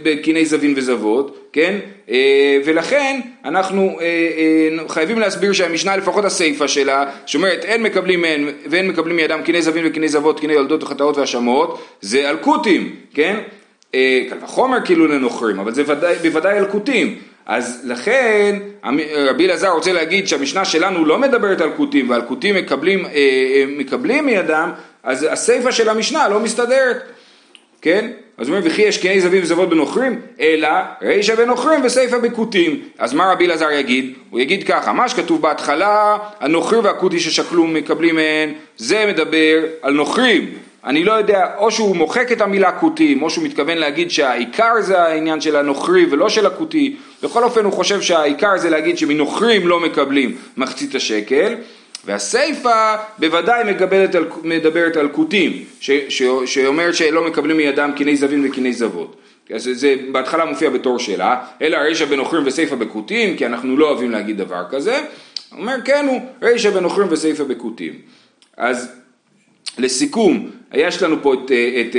בקיני 0.04 0.46
זבין 0.46 0.74
וזבות, 0.78 1.50
כן? 1.54 1.78
אה, 2.10 2.58
ולכן 2.66 3.20
אנחנו 3.46 4.00
אה, 4.00 4.06
אה, 4.06 4.90
חייבים 4.90 5.20
להסביר 5.20 5.54
שהמשנה 5.54 5.98
לפחות 5.98 6.26
הסיפה 6.26 6.68
שלה, 6.68 7.06
שאומרת 7.26 7.66
אין 7.66 7.84
מקבלים 7.84 8.22
מהן 8.22 8.48
ואין 8.66 8.88
מקבלים 8.88 9.16
מידם 9.16 9.42
קיני 9.46 9.62
זבין 9.62 9.84
וקיני 9.88 10.08
זבות, 10.08 10.40
קיני 10.40 10.54
יולדות 10.54 10.84
וחטאות 10.84 11.18
והשמות, 11.18 11.82
זה 12.02 12.30
על 12.30 12.38
כותים, 12.38 12.96
כן? 13.14 13.40
קל 14.30 14.38
וחומר 14.44 14.78
כאילו 14.86 15.08
לנוכרים, 15.08 15.60
אבל 15.60 15.74
זה 15.74 15.84
ודאי, 15.88 16.16
בוודאי 16.16 16.58
על 16.58 16.66
כותים. 16.66 17.16
אז 17.46 17.82
לכן 17.86 18.60
רבי 19.30 19.46
אלעזר 19.46 19.70
רוצה 19.70 19.94
להגיד 19.94 20.28
שהמשנה 20.28 20.66
שלנו 20.66 21.06
לא 21.06 21.18
מדברת 21.18 21.62
על 21.62 21.70
כותים 21.78 22.10
ועל 22.10 22.22
כותים 22.22 22.56
מקבלים, 22.56 23.06
מקבלים 23.78 24.26
מידם 24.26 24.72
אז 25.06 25.28
הסיפה 25.32 25.72
של 25.72 25.90
המשנה 25.90 26.30
לא 26.30 26.40
מסתדרת, 26.40 26.98
כן? 27.82 28.12
אז 28.38 28.48
הוא 28.48 28.58
אומר 28.58 28.68
וכי 28.68 28.82
יש 28.82 28.98
קני 28.98 29.22
זווים 29.22 29.44
וזבות 29.44 29.70
בנוכרים, 29.70 30.22
אלא 30.40 30.70
רישא 31.02 31.36
בנוכרים 31.36 31.82
וסיפה 31.84 32.20
בכותים. 32.20 32.80
אז 32.98 33.14
מה 33.14 33.32
רבי 33.32 33.46
אלעזר 33.46 33.72
יגיד? 33.72 34.14
הוא 34.30 34.40
יגיד 34.40 34.68
ככה, 34.68 34.94
מה 34.94 35.10
שכתוב 35.10 35.42
בהתחלה, 35.42 36.18
הנוכרי 36.40 36.80
והכותי 36.80 37.20
ששקלו 37.20 37.68
מקבלים 37.68 38.16
מהן, 38.16 38.54
זה 38.78 39.06
מדבר 39.08 39.64
על 39.82 39.94
נוכרים. 39.94 40.50
אני 40.86 41.04
לא 41.04 41.12
יודע, 41.12 41.46
או 41.58 41.72
שהוא 41.72 41.96
מוחק 41.96 42.32
את 42.32 42.42
המילה 42.42 42.72
כותים, 42.72 43.24
או 43.24 43.30
שהוא 43.30 43.46
מתכוון 43.46 43.78
להגיד 43.78 44.12
שהעיקר 44.12 44.74
זה 44.80 45.02
העניין 45.02 45.42
של 45.42 45.56
הנוכרי 45.56 46.06
ולא 46.06 46.30
של 46.30 46.46
הכותי. 46.46 46.96
בכל 47.24 47.44
אופן 47.44 47.66
הוא 47.66 47.74
חושב 47.74 48.02
שהעיקר 48.02 48.58
זה 48.58 48.70
להגיד 48.70 48.98
שמנוכרים 48.98 49.68
לא 49.68 49.80
מקבלים 49.80 50.36
מחצית 50.58 50.96
השקל. 50.96 51.56
והסיפה 52.06 52.96
בוודאי 53.20 53.74
מקבלת 53.74 54.16
על, 54.16 54.26
מדברת 54.44 54.98
על 54.98 55.10
כותים, 55.10 55.64
שאומרת 56.46 56.96
שלא 56.96 57.28
מקבלים 57.28 57.58
מידם 57.58 57.92
קיני 57.96 58.16
זבים 58.16 58.46
וקיני 58.50 58.74
זבות. 58.74 59.16
אז 59.54 59.70
זה, 59.74 59.96
בהתחלה 60.12 60.46
מופיע 60.46 60.70
בתור 60.70 61.00
שאלה, 61.00 61.42
אלא 61.62 61.78
רישא 61.78 62.06
בנוכרים 62.06 62.44
וסיפה 62.46 62.76
בכותים, 62.76 63.38
כי 63.38 63.46
אנחנו 63.46 63.78
לא 63.78 63.90
אוהבים 63.90 64.12
להגיד 64.12 64.38
דבר 64.38 64.64
כזה. 64.70 65.00
אומר 65.58 65.76
כן 65.86 66.06
הוא 66.10 66.22
רישא 66.42 66.70
בנוכרים 66.70 67.08
וסיפה 67.12 67.44
בכותים. 67.44 67.94
אז 68.58 68.92
לסיכום, 69.78 70.50
יש 70.74 71.04
לנו 71.04 71.16
פה 71.22 71.34
את, 71.34 71.52
את 71.82 71.96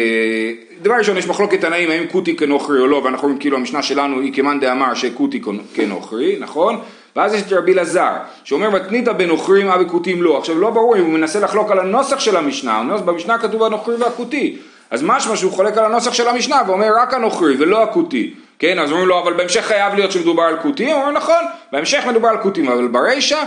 דבר 0.83 0.95
ראשון 0.95 1.17
יש 1.17 1.27
מחלוקת 1.27 1.61
תנאים 1.61 1.91
האם 1.91 2.07
כותי 2.13 2.37
כנוכרי 2.37 2.81
או 2.81 2.87
לא, 2.87 2.97
ואנחנו 2.97 3.29
רואים 3.29 3.41
כאילו 3.41 3.57
המשנה 3.57 3.83
שלנו 3.83 4.21
היא 4.21 4.33
כמאן 4.33 4.61
דאמר 4.61 4.95
שכותי 4.95 5.41
כנוכרי, 5.75 6.37
נכון? 6.41 6.81
ואז 7.17 7.35
יש 7.35 7.43
את 7.43 7.53
רבי 7.53 7.73
אלעזר, 7.73 8.13
שאומר 8.45 8.71
מתנית 8.71 9.09
בנוכרים 9.09 9.69
אבי 9.69 9.85
כותים 9.89 10.23
לא. 10.23 10.39
עכשיו 10.39 10.59
לא 10.59 10.71
ברור 10.71 10.97
אם 10.97 11.05
הוא 11.05 11.13
מנסה 11.13 11.41
לחלוק 11.41 11.71
על 11.71 11.79
הנוסח 11.79 12.19
של 12.19 12.37
המשנה, 12.37 12.83
במשנה 13.05 13.39
כתוב 13.39 13.63
הנוכרי 13.63 13.95
והכותי. 13.95 14.59
אז 14.91 15.03
משמע 15.03 15.37
שהוא 15.37 15.53
חולק 15.53 15.79
על 15.79 15.85
הנוסח 15.85 16.13
של 16.15 16.29
המשנה 16.29 16.61
ואומר 16.67 16.89
רק 16.97 17.15
הנוכרי 17.15 17.55
ולא 17.59 17.83
הכותי. 17.83 18.35
כן, 18.59 18.79
אז 18.79 18.91
אומרים 18.91 19.09
לו 19.09 19.23
אבל 19.23 19.33
בהמשך 19.33 19.61
חייב 19.61 19.95
להיות 19.95 20.13
שמדובר 20.13 20.43
על 20.43 20.57
כותי, 20.63 20.93
הוא 20.93 21.01
אומר 21.01 21.11
נכון, 21.11 21.45
בהמשך 21.73 22.05
מדובר 22.09 22.29
על 22.29 22.39
כותים, 22.43 22.69
אבל 22.69 22.89
ברישא 22.89 23.43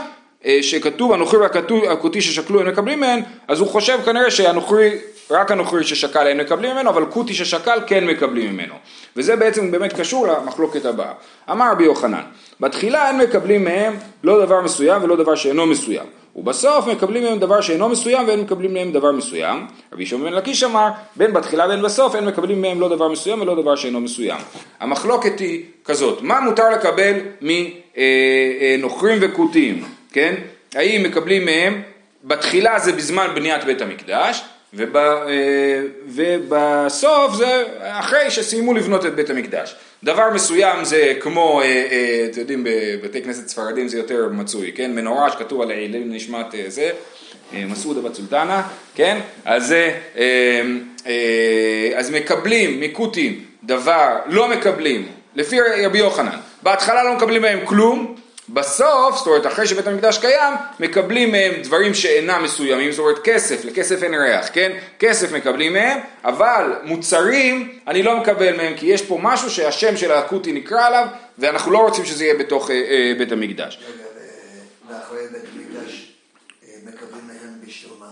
אה, 0.46 0.60
שכתוב 0.62 1.14
הנוכרי 1.14 1.40
והכותי 1.40 2.22
ששקלו 2.22 2.62
הם 2.62 2.68
מקבלים 2.68 3.00
מהן, 3.00 3.22
אז 3.48 3.60
הוא 3.60 3.68
חושב 3.68 4.00
כנראה 4.06 4.32
שהנוכרי, 4.32 4.98
רק 5.32 5.52
הנוכרי 5.52 5.84
ששקל 5.84 6.28
הם 6.28 6.38
מקבלים 6.38 6.72
ממנו, 6.72 6.90
אבל 6.90 7.06
כותי 7.06 7.34
ששקל 7.34 7.80
כן 7.88 8.06
מקבלים 8.06 8.54
ממנו. 8.54 8.74
וזה 9.16 9.36
בעצם 9.36 9.72
באמת 9.72 9.94
קשור 9.94 10.28
למחלוקת 10.28 10.86
הבאה. 10.86 11.12
אמר 11.52 11.72
רבי 11.72 11.84
יוחנן, 11.84 12.24
בתחילה 12.60 13.10
הם 13.10 13.18
מקבלים 13.18 13.64
מהם 13.64 13.96
לא 14.24 14.46
דבר 14.46 14.62
מסוים 14.62 15.04
ולא 15.04 15.16
דבר 15.16 15.36
שאינו 15.36 15.66
מסוים. 15.66 16.06
ובסוף 16.36 16.88
מקבלים 16.88 17.24
מהם 17.24 17.40
דבר 17.40 17.62
שאינו 17.62 17.90
מסוים 17.90 18.28
ואין 18.28 18.42
מקבלים 18.42 18.74
מהם 18.74 18.92
דבר 18.92 19.12
מסוים. 19.12 19.68
רבי 19.94 20.06
שמעון 20.06 20.26
בן 20.26 20.34
לקיש 20.34 20.64
אמר, 20.64 20.90
בין 21.16 21.34
בתחילה 21.34 21.68
בין 21.68 21.82
בסוף 21.82 22.16
אין 22.16 22.26
מקבלים 22.26 22.62
מהם 22.62 22.80
לא 22.82 22.90
דבר 22.90 23.08
מסוים 23.08 23.42
ולא 23.42 23.62
דבר 23.62 23.76
שאינו 23.76 24.02
מסוים. 24.02 24.38
המחלוקת 24.80 25.40
היא 25.40 25.64
כזאת, 25.86 26.22
מה 26.22 26.40
מותר 26.40 26.70
לקבל 26.70 27.14
מנוכרים 27.42 29.18
וכותים? 29.22 29.84
כן? 30.12 30.36
האם 30.76 31.04
מקבלים 31.04 31.46
מהם, 31.46 31.82
בתחילה 32.24 32.80
זה 32.80 32.92
בזמן 32.92 33.28
בניית 33.36 33.64
בית 33.64 33.82
המקדש, 33.82 34.44
אה, 34.78 35.82
ובסוף 36.08 37.36
זה 37.36 37.64
אחרי 37.82 38.32
שסיימו 38.32 38.74
לבנות 38.74 39.06
את 39.06 39.16
בית 39.16 39.30
המקדש. 39.30 39.76
דבר 40.04 40.30
מסוים 40.34 40.86
זה 40.86 41.14
כמו, 41.20 41.62
אה, 41.62 41.66
אה, 41.66 42.28
אתם 42.32 42.40
יודעים, 42.40 42.64
בבתי 42.64 43.22
כנסת 43.22 43.48
ספרדים 43.48 43.88
זה 43.88 43.98
יותר 43.98 44.30
מצוי, 44.32 44.72
כן? 44.76 44.96
מנורה 44.96 45.32
שכתוב 45.32 45.62
על 45.62 45.72
העילים 45.72 46.14
נשמת 46.14 46.46
זה, 46.68 46.90
מסעודה 47.54 48.02
בת 48.02 48.16
סולטנה, 48.16 48.68
כן? 48.96 49.20
אז, 49.46 49.76
אז 51.96 52.12
מקבלים 52.12 52.80
מקוטים 52.80 53.44
דבר, 53.64 54.18
לא 54.26 54.48
מקבלים, 54.48 55.08
לפי 55.36 55.58
רבי 55.86 55.98
יוחנן, 55.98 56.38
בהתחלה 56.64 57.04
לא 57.04 57.16
מקבלים 57.16 57.42
מהם 57.42 57.60
כלום, 57.66 58.16
בסוף, 58.54 59.18
זאת 59.18 59.28
אומרת 59.28 59.48
אחרי 59.48 59.68
שבית 59.68 59.88
המקדש 59.88 60.18
קיים, 60.18 60.54
מקבלים 60.80 61.32
מהם 61.32 61.54
דברים 61.64 61.94
שאינם 61.94 62.44
מסוימים, 62.44 62.92
זאת 62.92 63.00
אומרת 63.00 63.20
כסף, 63.24 63.66
לכסף 63.66 64.04
אין 64.04 64.14
ריח, 64.14 64.50
כן? 64.54 64.78
כסף 65.00 65.32
מקבלים 65.32 65.74
מהם, 65.74 66.00
אבל 66.24 66.74
מוצרים 66.84 67.80
אני 67.88 68.04
לא 68.04 68.18
מקבל 68.18 68.58
מהם 68.58 68.74
כי 68.78 68.86
יש 68.86 69.02
פה 69.02 69.18
משהו 69.22 69.50
שהשם 69.50 69.98
של 69.98 70.12
האקוטי 70.12 70.52
נקרא 70.52 70.86
עליו 70.86 71.08
ואנחנו 71.38 71.72
לא 71.72 71.78
רוצים 71.78 72.06
שזה 72.06 72.24
יהיה 72.24 72.36
בתוך 72.38 72.72
אה, 72.72 72.76
אה, 72.76 73.14
בית 73.18 73.32
המקדש. 73.32 73.80
רגע, 73.82 74.04
ואחרי 74.90 75.20
בית 75.32 75.44
המקדש 75.56 76.14
אה, 76.64 76.74
מקבלים 76.86 77.28
מהם 77.28 77.54
בשביל 77.68 77.92
מה? 78.00 78.12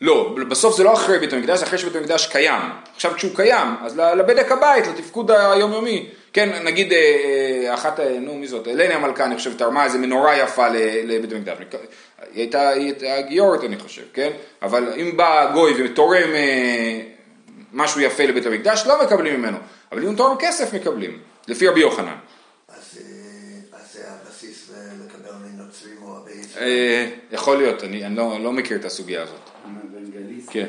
לא, 0.00 0.36
בסוף 0.48 0.76
זה 0.76 0.84
לא 0.84 0.92
אחרי 0.92 1.18
בית 1.18 1.32
המקדש, 1.32 1.58
זה 1.58 1.64
אחרי 1.64 1.78
שבית 1.78 1.96
המקדש 1.96 2.26
קיים. 2.26 2.62
עכשיו 2.94 3.12
כשהוא 3.16 3.36
קיים, 3.36 3.68
אז 3.82 3.96
לבדק 3.96 4.52
הבית, 4.52 4.86
לתפקוד 4.86 5.30
היומיומי. 5.30 6.10
כן, 6.34 6.64
נגיד 6.64 6.92
אה, 6.92 6.98
אה, 6.98 7.74
אחת, 7.74 8.00
אה, 8.00 8.18
נו 8.20 8.34
מי 8.34 8.46
זאת, 8.46 8.68
אלני 8.68 8.94
המלכה 8.94 9.24
אני 9.24 9.36
חושב 9.36 9.58
תרמה 9.58 9.84
איזה 9.84 9.98
מנורה 9.98 10.38
יפה 10.38 10.68
לבית 11.04 11.32
המקדש, 11.32 11.80
היא 12.32 12.40
הייתה, 12.42 12.68
היא 12.68 12.84
הייתה 12.84 13.28
גיורת 13.28 13.64
אני 13.64 13.78
חושב, 13.78 14.02
כן, 14.12 14.30
אבל 14.62 14.92
אם 14.96 15.16
בא 15.16 15.52
גוי 15.52 15.84
ותורם 15.84 16.28
משהו 17.72 18.00
יפה 18.00 18.24
לבית 18.24 18.46
המקדש 18.46 18.86
לא 18.86 19.02
מקבלים 19.04 19.40
ממנו, 19.40 19.58
אבל 19.92 20.02
אם 20.02 20.06
הוא 20.06 20.16
תורם 20.16 20.36
כסף 20.38 20.74
מקבלים, 20.74 21.18
לפי 21.48 21.68
רבי 21.68 21.80
יוחנן. 21.80 22.16
אז 22.68 22.98
זה 23.92 24.00
הבסיס 24.08 24.70
לקבל 25.06 25.30
מנוצרים 25.44 25.96
או? 26.02 26.14
יכול 27.32 27.56
להיות, 27.56 27.84
אני 27.84 28.16
לא, 28.16 28.40
לא 28.40 28.52
מכיר 28.52 28.76
את 28.76 28.84
הסוגיה 28.84 29.22
הזאת. 29.22 29.50
כן. 30.50 30.66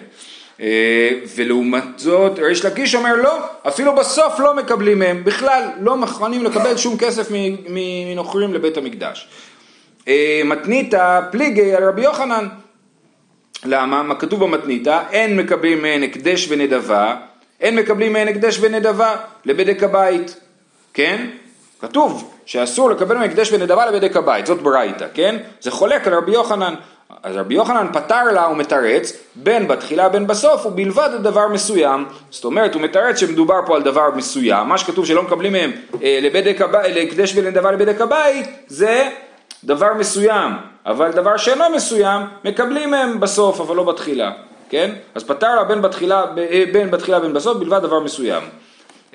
אה, 0.62 1.09
ולעומת 1.35 1.83
זאת 1.97 2.39
ריש 2.39 2.65
לקיש 2.65 2.95
אומר 2.95 3.15
לא, 3.15 3.39
אפילו 3.67 3.95
בסוף 3.95 4.39
לא 4.39 4.55
מקבלים 4.55 5.00
מהם, 5.00 5.24
בכלל 5.24 5.63
לא 5.81 5.98
מוכנים 5.98 6.44
לקבל 6.44 6.77
שום 6.77 6.98
כסף 6.98 7.27
מנוכרים 7.70 8.53
לבית 8.53 8.77
המקדש. 8.77 9.27
אה, 10.07 10.41
מתניתא 10.46 11.22
פליגי 11.31 11.74
על 11.74 11.83
רבי 11.83 12.01
יוחנן, 12.01 12.48
למה? 13.65 14.03
מה 14.03 14.15
כתוב 14.15 14.44
במתניתא? 14.44 15.01
אין 15.11 15.37
מקבלים 15.37 15.81
מהן 15.81 16.03
הקדש 16.03 16.48
ונדבה, 16.50 17.15
אין 17.61 17.75
מקבלים 17.75 18.13
מהן 18.13 18.27
הקדש 18.27 18.57
ונדבה 18.61 19.15
לבדק 19.46 19.83
הבית, 19.83 20.39
כן? 20.94 21.27
כתוב 21.87 22.31
שאסור 22.45 22.89
לקבל 22.89 23.17
מהן 23.17 23.29
הקדש 23.29 23.51
ונדבה 23.51 23.85
לבדק 23.85 24.17
הבית, 24.17 24.45
זאת 24.45 24.61
ברייתא, 24.61 25.05
כן? 25.13 25.35
זה 25.61 25.71
חולק 25.71 26.07
על 26.07 26.13
רבי 26.13 26.31
יוחנן. 26.31 26.74
אז 27.24 27.35
רבי 27.35 27.55
יוחנן 27.55 27.87
פתר 27.93 28.24
לה 28.24 28.48
ומתרץ 28.48 29.13
בין 29.35 29.67
בתחילה 29.67 30.09
בין 30.09 30.27
בסוף 30.27 30.65
ובלבד 30.65 31.09
לדבר 31.13 31.48
מסוים 31.48 32.05
זאת 32.29 32.45
אומרת 32.45 32.74
הוא 32.74 32.81
מתרץ 32.81 33.19
שמדובר 33.19 33.59
פה 33.65 33.75
על 33.75 33.81
דבר 33.83 34.09
מסוים 34.15 34.67
מה 34.67 34.77
שכתוב 34.77 35.05
שלא 35.05 35.24
מקבלים 35.24 35.51
מהם 35.51 35.71
אה, 36.03 36.19
לבדק 36.21 36.61
הבית, 36.61 36.95
להקדש 36.95 37.35
ולדבר 37.35 37.71
לבדק 37.71 38.01
הבית 38.01 38.48
זה 38.67 39.09
דבר 39.63 39.93
מסוים 39.93 40.51
אבל 40.85 41.11
דבר 41.11 41.37
שאינו 41.37 41.63
מסוים 41.75 42.21
מקבלים 42.45 42.91
מהם 42.91 43.19
בסוף 43.19 43.59
אבל 43.59 43.75
לא 43.75 43.83
בתחילה 43.83 44.31
כן? 44.69 44.91
אז 45.15 45.24
פתר 45.24 45.55
לה 45.55 45.63
בין 45.63 45.81
בתחילה 45.81 46.25
אה, 46.37 46.63
בין 46.74 46.91
בתחילה 46.91 47.19
בין 47.19 47.33
בסוף 47.33 47.57
בלבד 47.57 47.81
דבר 47.81 48.00
מסוים 48.00 48.43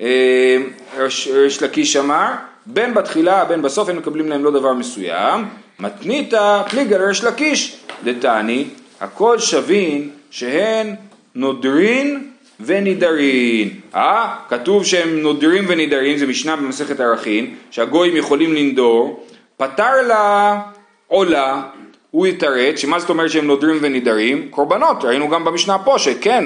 אה, 0.01 0.57
ריש 0.97 1.63
לקיש 1.63 1.97
אמר 1.97 2.27
בין 2.65 2.93
בתחילה 2.93 3.45
בין 3.45 3.61
בסוף 3.61 3.89
הם 3.89 3.97
מקבלים 3.97 4.29
להם 4.29 4.43
לא 4.43 4.51
דבר 4.51 4.73
מסוים 4.73 5.45
מתניתא 5.79 6.63
פליגר 6.69 7.07
ריש 7.07 7.23
לקיש 7.23 7.77
דתני, 8.03 8.65
הכל 9.01 9.39
שווין 9.39 10.09
שהן 10.29 10.95
נודרין 11.35 12.31
ונידרין. 12.59 13.69
אה? 13.95 14.35
כתוב 14.49 14.85
שהם 14.85 15.19
נודרים 15.19 15.65
ונידרים, 15.67 16.17
זה 16.17 16.27
משנה 16.27 16.55
במסכת 16.55 16.99
ערכין, 16.99 17.55
שהגויים 17.71 18.15
יכולים 18.15 18.53
לנדור, 18.53 19.25
פתר 19.57 20.01
לה 20.07 20.61
עולה, 21.07 21.61
הוא 22.11 22.27
יתרץ, 22.27 22.79
שמה 22.79 22.99
זאת 22.99 23.09
אומרת 23.09 23.31
שהם 23.31 23.47
נודרים 23.47 23.77
ונידרים? 23.81 24.47
קורבנות, 24.49 25.03
ראינו 25.03 25.29
גם 25.29 25.43
במשנה 25.43 25.79
פה 25.79 25.99
שכן, 25.99 26.45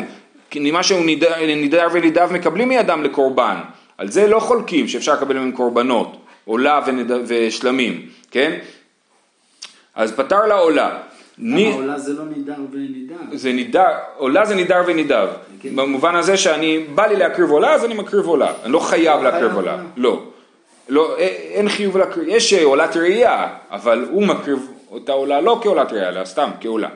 ממה 0.55 0.83
שהוא 0.83 1.05
נידר 1.05 1.87
ונידב 1.91 2.29
מקבלים 2.31 2.69
מידם 2.69 3.03
לקורבן, 3.03 3.55
על 3.97 4.11
זה 4.11 4.27
לא 4.27 4.39
חולקים 4.39 4.87
שאפשר 4.87 5.13
לקבל 5.13 5.39
מהם 5.39 5.51
קורבנות, 5.51 6.17
עולה 6.45 6.81
וניד... 6.87 7.11
ושלמים, 7.27 8.05
כן? 8.31 8.59
אז 9.95 10.11
פתר 10.11 10.45
לה 10.45 10.55
עולה, 10.55 10.97
למה 11.37 11.73
עולה 11.73 11.99
זה 11.99 12.13
לא 12.13 12.23
נידר 12.25 12.53
ונידב? 12.71 13.35
זה 13.35 13.53
נידר, 13.53 13.91
עולה 14.17 14.45
זה 14.45 14.55
נידר 14.55 14.81
ונידב. 14.87 15.27
כן. 15.61 15.75
במובן 15.75 16.15
הזה 16.15 16.37
שאני, 16.37 16.79
בא 16.79 17.07
לי 17.07 17.15
להקריב 17.15 17.49
עולה, 17.49 17.73
אז 17.73 17.85
אני 17.85 17.93
מקריב 17.93 18.25
עולה. 18.25 18.53
אני 18.63 18.73
לא 18.73 18.79
חייב 18.79 19.23
לא 19.23 19.23
להקריב 19.23 19.55
עולה. 19.55 19.77
לא. 19.97 20.23
לא, 20.89 21.17
אין 21.51 21.69
חיוב 21.69 21.97
להקריב, 21.97 22.27
יש 22.27 22.53
אה, 22.53 22.63
עולת 22.63 22.97
ראייה, 22.97 23.47
אבל 23.71 24.05
הוא 24.11 24.27
מקריב 24.27 24.67
אותה 24.91 25.11
עולה 25.11 25.41
לא 25.41 25.59
כעולת 25.63 25.91
ראייה, 25.91 26.09
אלא 26.09 26.25
סתם 26.25 26.49
כעולה. 26.61 26.89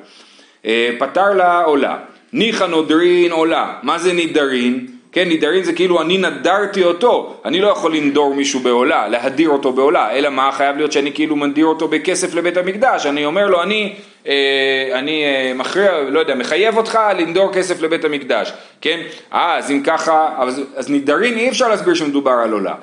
אה, 0.65 0.89
פתר 0.99 1.33
לה 1.33 1.61
עולה. 1.61 1.97
ניחא 2.33 2.63
נודרין 2.63 3.31
עולה. 3.31 3.79
מה 3.83 3.99
זה 3.99 4.13
נידרין? 4.13 4.87
כן, 5.11 5.27
נידרין 5.27 5.63
זה 5.63 5.73
כאילו 5.73 6.01
אני 6.01 6.17
נדרתי 6.17 6.83
אותו, 6.83 7.35
אני 7.45 7.61
לא 7.61 7.67
יכול 7.67 7.95
לנדור 7.95 8.33
מישהו 8.33 8.59
בעולה, 8.59 9.07
להדיר 9.07 9.49
אותו 9.49 9.73
בעולה, 9.73 10.11
אלא 10.11 10.29
מה, 10.29 10.51
חייב 10.51 10.77
להיות 10.77 10.91
שאני 10.91 11.13
כאילו 11.13 11.35
מנדיר 11.35 11.65
אותו 11.65 11.87
בכסף 11.87 12.33
לבית 12.33 12.57
המקדש, 12.57 13.05
אני 13.05 13.25
אומר 13.25 13.47
לו, 13.47 13.63
אני, 13.63 13.95
אה, 14.27 14.89
אני 14.93 15.23
אה, 15.23 15.53
מכריע, 15.55 16.01
לא 16.09 16.19
יודע, 16.19 16.35
מחייב 16.35 16.77
אותך 16.77 16.99
לנדור 17.17 17.53
כסף 17.53 17.81
לבית 17.81 18.05
המקדש, 18.05 18.53
כן? 18.81 18.99
אה, 19.33 19.57
אז 19.57 19.71
אם 19.71 19.81
ככה, 19.83 20.29
אז, 20.37 20.61
אז 20.75 20.89
נידרין 20.89 21.37
אי 21.37 21.49
אפשר 21.49 21.67
להסביר 21.67 21.93
שמדובר 21.93 22.31
על 22.31 22.51
עולה. 22.51 22.75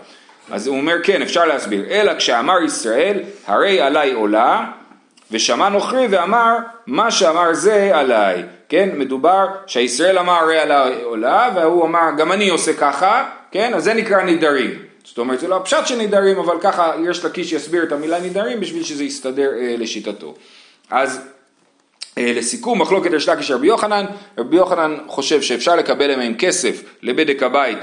אז 0.50 0.66
הוא 0.66 0.76
אומר, 0.76 0.94
כן, 1.02 1.22
אפשר 1.22 1.44
להסביר, 1.44 1.84
אלא 1.90 2.14
כשאמר 2.14 2.62
ישראל, 2.64 3.20
הרי 3.46 3.80
עליי 3.80 4.12
עולה, 4.12 4.64
ושמע 5.30 5.68
נוכרי 5.68 6.06
ואמר, 6.10 6.56
מה 6.86 7.10
שאמר 7.10 7.54
זה 7.54 7.96
עליי. 7.96 8.42
כן, 8.68 8.88
מדובר 8.94 9.46
שהישראל 9.66 10.18
אמר 10.18 10.32
הרי 10.32 10.58
עליי 10.58 11.02
עולה, 11.02 11.50
והוא 11.54 11.84
אמר 11.84 12.08
גם 12.18 12.32
אני 12.32 12.48
עושה 12.48 12.72
ככה, 12.72 13.28
כן, 13.50 13.74
אז 13.74 13.84
זה 13.84 13.94
נקרא 13.94 14.22
נדרים. 14.22 14.70
זאת 15.04 15.18
אומרת 15.18 15.40
זה 15.40 15.48
לא 15.48 15.56
הפשט 15.56 15.86
של 15.86 15.96
נדרים, 15.96 16.38
אבל 16.38 16.56
ככה 16.60 16.92
יש 17.08 17.24
לקיש 17.24 17.52
יסביר 17.52 17.82
את 17.82 17.92
המילה 17.92 18.20
נדרים 18.20 18.60
בשביל 18.60 18.82
שזה 18.82 19.04
יסתדר 19.04 19.50
אה, 19.58 19.74
לשיטתו. 19.78 20.34
אז 20.90 21.20
אה, 22.18 22.32
לסיכום, 22.36 22.82
מחלוקת 22.82 23.10
יש 23.12 23.28
לקיש 23.28 23.50
רבי 23.50 23.66
יוחנן, 23.66 24.04
רבי 24.38 24.56
יוחנן 24.56 24.96
חושב 25.06 25.42
שאפשר 25.42 25.76
לקבל 25.76 26.16
מהם 26.16 26.34
כסף 26.34 26.82
לבדק 27.02 27.42
הבית 27.42 27.78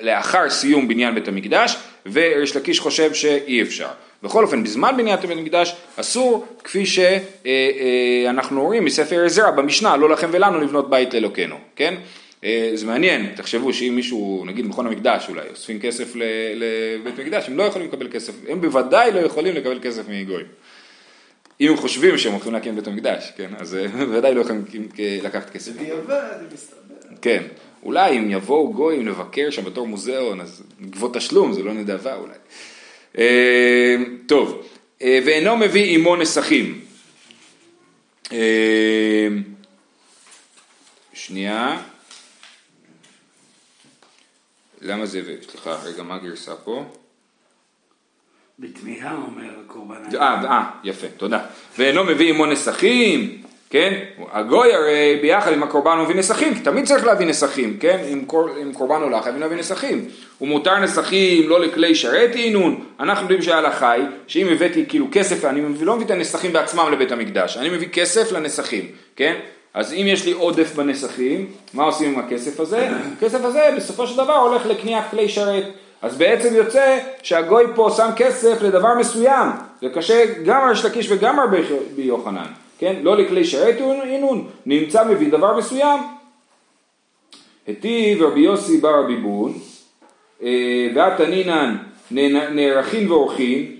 לאחר 0.00 0.50
סיום 0.50 0.88
בניין 0.88 1.14
בית 1.14 1.28
המקדש, 1.28 1.76
וריש 2.12 2.56
לקיש 2.56 2.80
חושב 2.80 3.14
שאי 3.14 3.62
אפשר. 3.62 3.88
בכל 4.22 4.44
אופן, 4.44 4.64
בזמן 4.64 4.94
בניית 4.96 5.20
בית 5.20 5.30
המקדש 5.30 5.76
אסור, 5.96 6.46
כפי 6.64 6.84
שאנחנו 6.86 8.62
רואים 8.62 8.84
מספר 8.84 9.24
עזרא 9.24 9.50
במשנה, 9.50 9.96
לא 9.96 10.10
לכם 10.10 10.28
ולנו 10.32 10.60
לבנות 10.60 10.90
בית 10.90 11.14
לאלוקינו, 11.14 11.56
כן? 11.76 11.94
אה, 12.44 12.70
זה 12.74 12.86
מעניין, 12.86 13.32
תחשבו 13.36 13.72
שאם 13.72 13.92
מישהו, 13.96 14.42
נגיד 14.46 14.66
מכון 14.66 14.86
המקדש 14.86 15.28
אולי, 15.28 15.48
אוספים 15.50 15.80
כסף 15.80 16.12
לבית 16.54 17.18
מקדש, 17.18 17.48
הם 17.48 17.56
לא 17.56 17.62
יכולים 17.62 17.88
לקבל 17.88 18.08
כסף, 18.10 18.32
הם 18.48 18.60
בוודאי 18.60 19.12
לא 19.12 19.20
יכולים 19.20 19.54
לקבל 19.54 19.78
כסף 19.82 20.08
מגויים. 20.08 20.46
אם 21.60 21.70
הם 21.70 21.76
חושבים 21.76 22.18
שהם 22.18 22.32
הולכים 22.32 22.52
להקים 22.52 22.76
בית 22.76 22.86
המקדש, 22.86 23.32
כן, 23.36 23.50
אז 23.58 23.74
אה, 23.74 23.88
בוודאי 24.06 24.34
לא 24.34 24.40
יכולים 24.40 24.64
לקחת 24.98 25.50
כסף. 25.50 25.72
בדיעבד, 25.72 26.36
אם 26.40 26.46
מסתבר. 26.54 26.80
כן, 27.22 27.42
אולי 27.82 28.18
אם 28.18 28.30
יבואו 28.30 28.72
גויים 28.72 29.08
לבקר 29.08 29.50
שם 29.50 29.64
בתור 29.64 29.86
מוזיאון, 29.86 30.40
אז 30.40 30.62
לגבות 30.80 31.14
תשלום, 31.14 31.52
זה 31.52 31.62
לא 31.62 31.72
נדבה 31.72 32.14
אולי. 32.14 32.34
אה, 33.18 33.96
טוב, 34.26 34.66
אה, 35.02 35.18
ואינו 35.26 35.56
מביא 35.56 35.94
עמו 35.94 36.16
נסכים. 36.16 36.80
אה, 38.32 39.28
שנייה. 41.12 41.82
למה 44.80 45.06
זה, 45.06 45.22
סליחה, 45.50 45.82
רגע, 45.84 46.02
מה 46.02 46.14
הגרסה 46.14 46.56
פה? 46.56 46.84
בתמיהה 48.58 49.16
אומר 49.16 49.60
הקורבן. 49.64 50.16
אה, 50.16 50.70
יפה, 50.84 51.06
תודה. 51.16 51.46
ואינו 51.78 52.04
מביא 52.04 52.30
עמו 52.30 52.46
נסכים, 52.46 53.42
כן? 53.70 53.94
הגוי 54.32 54.74
הרי 54.74 55.18
ביחד 55.22 55.52
עם 55.52 55.62
הקורבן 55.62 55.96
הוא 55.96 56.04
מביא 56.04 56.16
נסכים, 56.16 56.54
כי 56.54 56.60
תמיד 56.60 56.86
צריך 56.86 57.04
להביא 57.04 57.26
נסכים, 57.26 57.76
כן? 57.80 57.98
עם, 58.08 58.24
קור, 58.24 58.48
עם 58.60 58.72
קורבן 58.72 59.02
עולה 59.02 59.22
חייבים 59.22 59.40
להביא 59.40 59.56
נסכים. 59.56 60.08
ומותר 60.40 60.78
נסכים 60.78 61.48
לא 61.48 61.60
לכלי 61.60 61.94
שרת 61.94 62.34
עינון, 62.34 62.84
אנחנו 63.00 63.22
יודעים 63.22 63.42
שההלכה 63.42 63.90
היא, 63.90 64.04
שאם 64.26 64.48
הבאתי 64.52 64.84
כאילו 64.88 65.06
כסף, 65.12 65.44
אני 65.44 65.60
לא 65.80 65.94
מביא 65.94 66.06
את 66.06 66.10
הנסכים 66.10 66.52
בעצמם 66.52 66.88
לבית 66.92 67.12
המקדש, 67.12 67.56
אני 67.56 67.70
מביא 67.70 67.88
כסף 67.88 68.32
לנסכים, 68.32 68.84
כן? 69.16 69.34
אז 69.74 69.92
אם 69.92 70.04
יש 70.06 70.26
לי 70.26 70.32
עודף 70.32 70.74
בנסכים, 70.74 71.46
מה 71.74 71.84
עושים 71.84 72.14
עם 72.14 72.18
הכסף 72.18 72.60
הזה? 72.60 72.88
הכסף 73.16 73.44
הזה 73.44 73.68
בסופו 73.76 74.06
של 74.06 74.16
דבר 74.16 74.36
הולך 74.36 74.66
לקניית 74.66 75.04
כלי 75.10 75.28
שרת. 75.28 75.64
אז 76.02 76.16
בעצם 76.16 76.54
יוצא 76.54 76.98
שהגוי 77.22 77.64
פה 77.74 77.90
שם 77.96 78.08
כסף 78.16 78.62
לדבר 78.62 78.94
מסוים, 78.94 79.48
זה 79.82 79.88
קשה 79.94 80.24
גם 80.44 80.68
על 80.68 80.74
שלקיש 80.74 81.06
וגם 81.10 81.40
על 81.40 81.48
רבי 81.48 82.02
יוחנן, 82.02 82.46
כן? 82.80 82.96
לא 83.02 83.16
לכלי 83.16 83.44
שרת 83.44 83.76
עינון, 84.04 84.48
נמצא 84.66 85.04
מביא 85.04 85.30
דבר 85.30 85.58
מסוים. 85.58 86.00
היטיב 87.66 88.22
רבי 88.22 88.40
יוסי 88.40 88.76
בר 88.78 89.04
רבי 89.04 89.16
בון, 89.16 89.52
אה, 90.42 90.88
והתנינן 90.94 91.76
נערכים 92.50 93.10
ועורכים, 93.10 93.76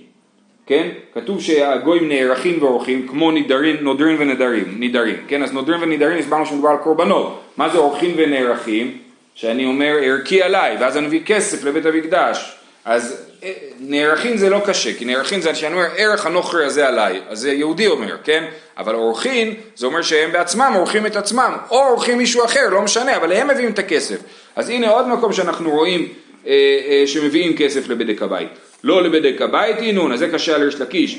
כן? 0.67 0.89
כתוב 1.15 1.41
שהגויים 1.41 2.09
נערכים 2.09 2.63
ועורכים 2.63 3.09
כמו 3.09 3.31
נידרים, 3.31 3.77
נודרים 3.81 4.17
ונדרים, 4.21 4.81
נידרים, 4.81 5.17
כן? 5.29 5.43
אז 5.43 5.53
נודרים 5.53 5.83
ונידרים 5.83 6.19
הסברנו 6.19 6.47
שמדובר 6.47 6.69
על 6.69 6.77
קורבנות, 6.77 7.41
מה 7.57 7.69
זה 7.69 7.79
עורכים 7.79 8.15
ונערכים? 8.17 8.99
שאני 9.35 9.67
אומר 9.67 9.97
ערכי 10.03 10.43
עליי, 10.43 10.77
ואז 10.81 10.97
אני 10.97 11.07
מביא 11.07 11.21
כסף 11.27 11.65
לבית 11.65 11.87
המקדש, 11.87 12.57
אז 12.85 13.27
אה, 13.43 13.53
נערכים 13.81 14.37
זה 14.37 14.51
לא 14.51 14.61
קשה, 14.67 14.95
כי 14.95 15.05
נערכים 15.05 15.41
זה 15.41 15.55
שאני 15.55 15.75
אומר 15.75 15.87
ערך 15.97 16.27
הנוכרי 16.27 16.65
הזה 16.65 16.89
עליי, 16.89 17.21
אז 17.29 17.39
זה 17.39 17.53
יהודי 17.53 17.87
אומר, 17.87 18.17
כן? 18.25 18.45
אבל 18.79 18.95
עורכים 18.95 19.55
זה 19.77 19.87
אומר 19.87 20.03
שהם 20.03 20.33
בעצמם 20.33 20.73
עורכים 20.77 21.07
את 21.07 21.17
עצמם, 21.17 21.57
או 21.71 21.79
עורכים 21.79 22.19
מישהו 22.19 22.45
אחר, 22.45 22.69
לא 22.71 22.83
משנה, 22.83 23.17
אבל 23.17 23.33
הם 23.33 23.49
מביאים 23.49 23.71
את 23.71 23.79
הכסף. 23.79 24.17
אז 24.57 24.69
הנה 24.69 24.89
עוד 24.89 25.09
מקום 25.09 25.33
שאנחנו 25.33 25.71
רואים 25.71 26.09
אה, 26.47 26.53
אה, 26.89 27.07
שמביאים 27.07 27.57
כסף 27.57 27.89
לבדק 27.89 28.23
הבית. 28.23 28.49
לא 28.85 29.03
לבדק 29.03 29.43
הבית 29.43 29.77
אינון, 29.79 30.13
אז 30.13 30.19
זה 30.19 30.29
קשה 30.29 30.55
על 30.55 30.63
ריש 30.63 30.75
לקיש. 30.75 31.19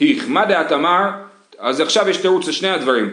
היכמה 0.00 0.44
דעת 0.44 0.72
אמר, 0.72 1.10
אז 1.58 1.80
עכשיו 1.80 2.08
יש 2.08 2.16
תירוץ 2.16 2.48
לשני 2.48 2.68
הדברים 2.68 3.10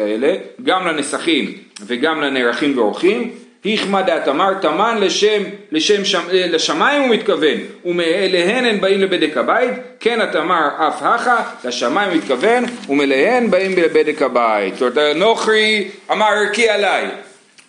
האלה, 0.00 0.34
גם 0.64 0.86
לנסחים 0.86 1.58
וגם 1.86 2.20
לנערכים 2.20 2.78
ועורכים. 2.78 3.32
היכמה 3.64 4.02
דעת 4.02 4.28
אמר, 4.28 4.54
תמן 4.54 4.98
לשם, 5.00 5.42
לשם 5.72 6.04
שם, 6.04 6.22
לשמיים 6.30 7.02
הוא 7.02 7.10
מתכוון, 7.10 7.58
ומאליהן 7.84 8.64
הן 8.64 8.80
באים 8.80 9.00
לבדק 9.00 9.36
הבית, 9.36 9.70
כן 10.00 10.20
התמר 10.20 10.68
אף 10.88 11.02
הכה, 11.02 11.36
לשמיים 11.64 12.10
הוא 12.10 12.18
מתכוון, 12.18 12.64
ומאליהן 12.88 13.50
באים 13.50 13.72
לבדק 13.76 14.22
הבית. 14.22 14.74
זאת 14.76 14.98
אומרת, 14.98 15.16
נוכרי 15.16 15.88
אמר 16.12 16.26
ערכי 16.26 16.68
עליי. 16.68 17.06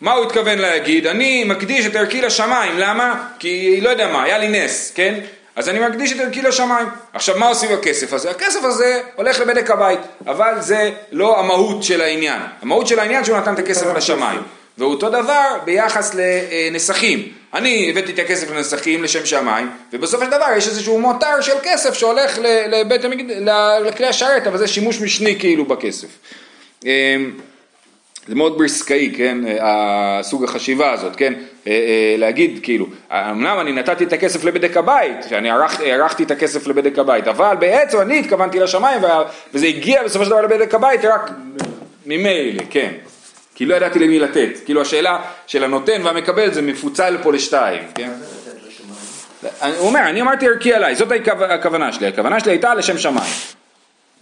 מה 0.01 0.13
הוא 0.13 0.25
התכוון 0.25 0.60
להגיד? 0.60 1.08
אני 1.08 1.43
מקדיש 1.43 1.86
את 1.86 1.95
ערכי 1.95 2.21
לשמיים, 2.21 2.71
למה? 2.77 3.27
כי 3.39 3.82
לא 3.82 3.89
יודע 3.89 4.08
מה, 4.08 4.23
היה 4.23 4.38
לי 4.38 4.47
נס, 4.47 4.91
כן? 4.95 5.19
אז 5.56 5.69
אני 5.69 5.79
מקדיש 5.79 6.12
את 6.13 6.19
ערכי 6.19 6.41
לשמיים. 6.41 6.88
עכשיו 7.13 7.38
מה 7.39 7.47
עושים 7.47 7.69
בכסף 7.77 8.13
הזה? 8.13 8.32
הכסף 8.32 8.63
הזה 8.63 9.01
הולך 9.15 9.39
לבדק 9.39 9.71
הבית, 9.71 9.99
אבל 10.27 10.53
זה 10.60 10.91
לא 11.12 11.39
המהות 11.39 11.84
של 11.84 12.01
העניין. 12.01 12.39
המהות 12.62 12.88
של 12.88 12.99
העניין 12.99 13.25
שהוא 13.25 13.38
נתן 13.38 13.53
את 13.53 13.60
הכסף 13.60 13.95
לשמיים. 13.95 14.41
ואותו 14.77 15.09
דבר 15.09 15.57
ביחס 15.65 16.15
לנסחים. 16.15 17.27
אני 17.53 17.89
הבאתי 17.89 18.12
את 18.12 18.19
הכסף 18.19 18.51
לנסחים 18.51 19.03
לשם 19.03 19.25
שמיים, 19.25 19.69
ובסופו 19.93 20.25
של 20.25 20.31
דבר 20.31 20.45
יש 20.57 20.67
איזשהו 20.67 20.99
מותר 20.99 21.41
של 21.41 21.55
כסף 21.63 21.93
שהולך 21.93 22.38
לבית 22.67 23.05
המקד... 23.05 23.23
לכלי 23.86 24.07
השרת, 24.07 24.47
אבל 24.47 24.57
זה 24.57 24.67
שימוש 24.67 25.01
משני 25.01 25.39
כאילו 25.39 25.65
בכסף. 25.65 26.07
אמ, 26.86 26.89
זה 28.27 28.36
מאוד 28.36 28.57
בריסקאי, 28.57 29.13
כן, 29.17 29.38
הסוג 29.62 30.43
החשיבה 30.43 30.91
הזאת, 30.91 31.15
כן, 31.15 31.33
להגיד 32.17 32.59
כאילו, 32.63 32.88
אמנם 33.12 33.57
אני 33.62 33.71
נתתי 33.71 34.03
את 34.03 34.13
הכסף 34.13 34.43
לבדק 34.43 34.77
הבית, 34.77 35.17
שאני 35.29 35.49
ערכתי 35.91 36.23
את 36.23 36.31
הכסף 36.31 36.67
לבדק 36.67 36.99
הבית, 36.99 37.27
אבל 37.27 37.55
בעצם 37.59 38.01
אני 38.01 38.19
התכוונתי 38.19 38.59
לשמיים 38.59 39.01
וזה 39.53 39.65
הגיע 39.65 40.03
בסופו 40.03 40.25
של 40.25 40.31
דבר 40.31 40.41
לבדק 40.41 40.75
הבית 40.75 41.05
רק 41.05 41.31
ממילא, 42.05 42.63
כן. 42.69 42.91
כי 43.55 43.65
לא 43.65 43.75
ידעתי 43.75 43.99
למי 43.99 44.19
לתת. 44.19 44.49
כאילו 44.65 44.81
השאלה 44.81 45.21
של 45.47 45.63
הנותן 45.63 46.01
והמקבל 46.03 46.53
זה 46.53 46.61
מפוצל 46.61 47.17
פה 47.23 47.33
לשתיים, 47.33 47.83
כן? 47.95 48.09
הוא 49.77 49.87
אומר, 49.87 49.99
אני 49.99 50.21
אמרתי 50.21 50.47
ערכי 50.47 50.73
עליי, 50.73 50.95
זאת 50.95 51.07
הכוונה 51.49 51.93
שלי, 51.93 52.07
הכוונה 52.07 52.39
שלי 52.39 52.51
הייתה 52.51 52.75
לשם 52.75 52.97
שמיים. 52.97 53.33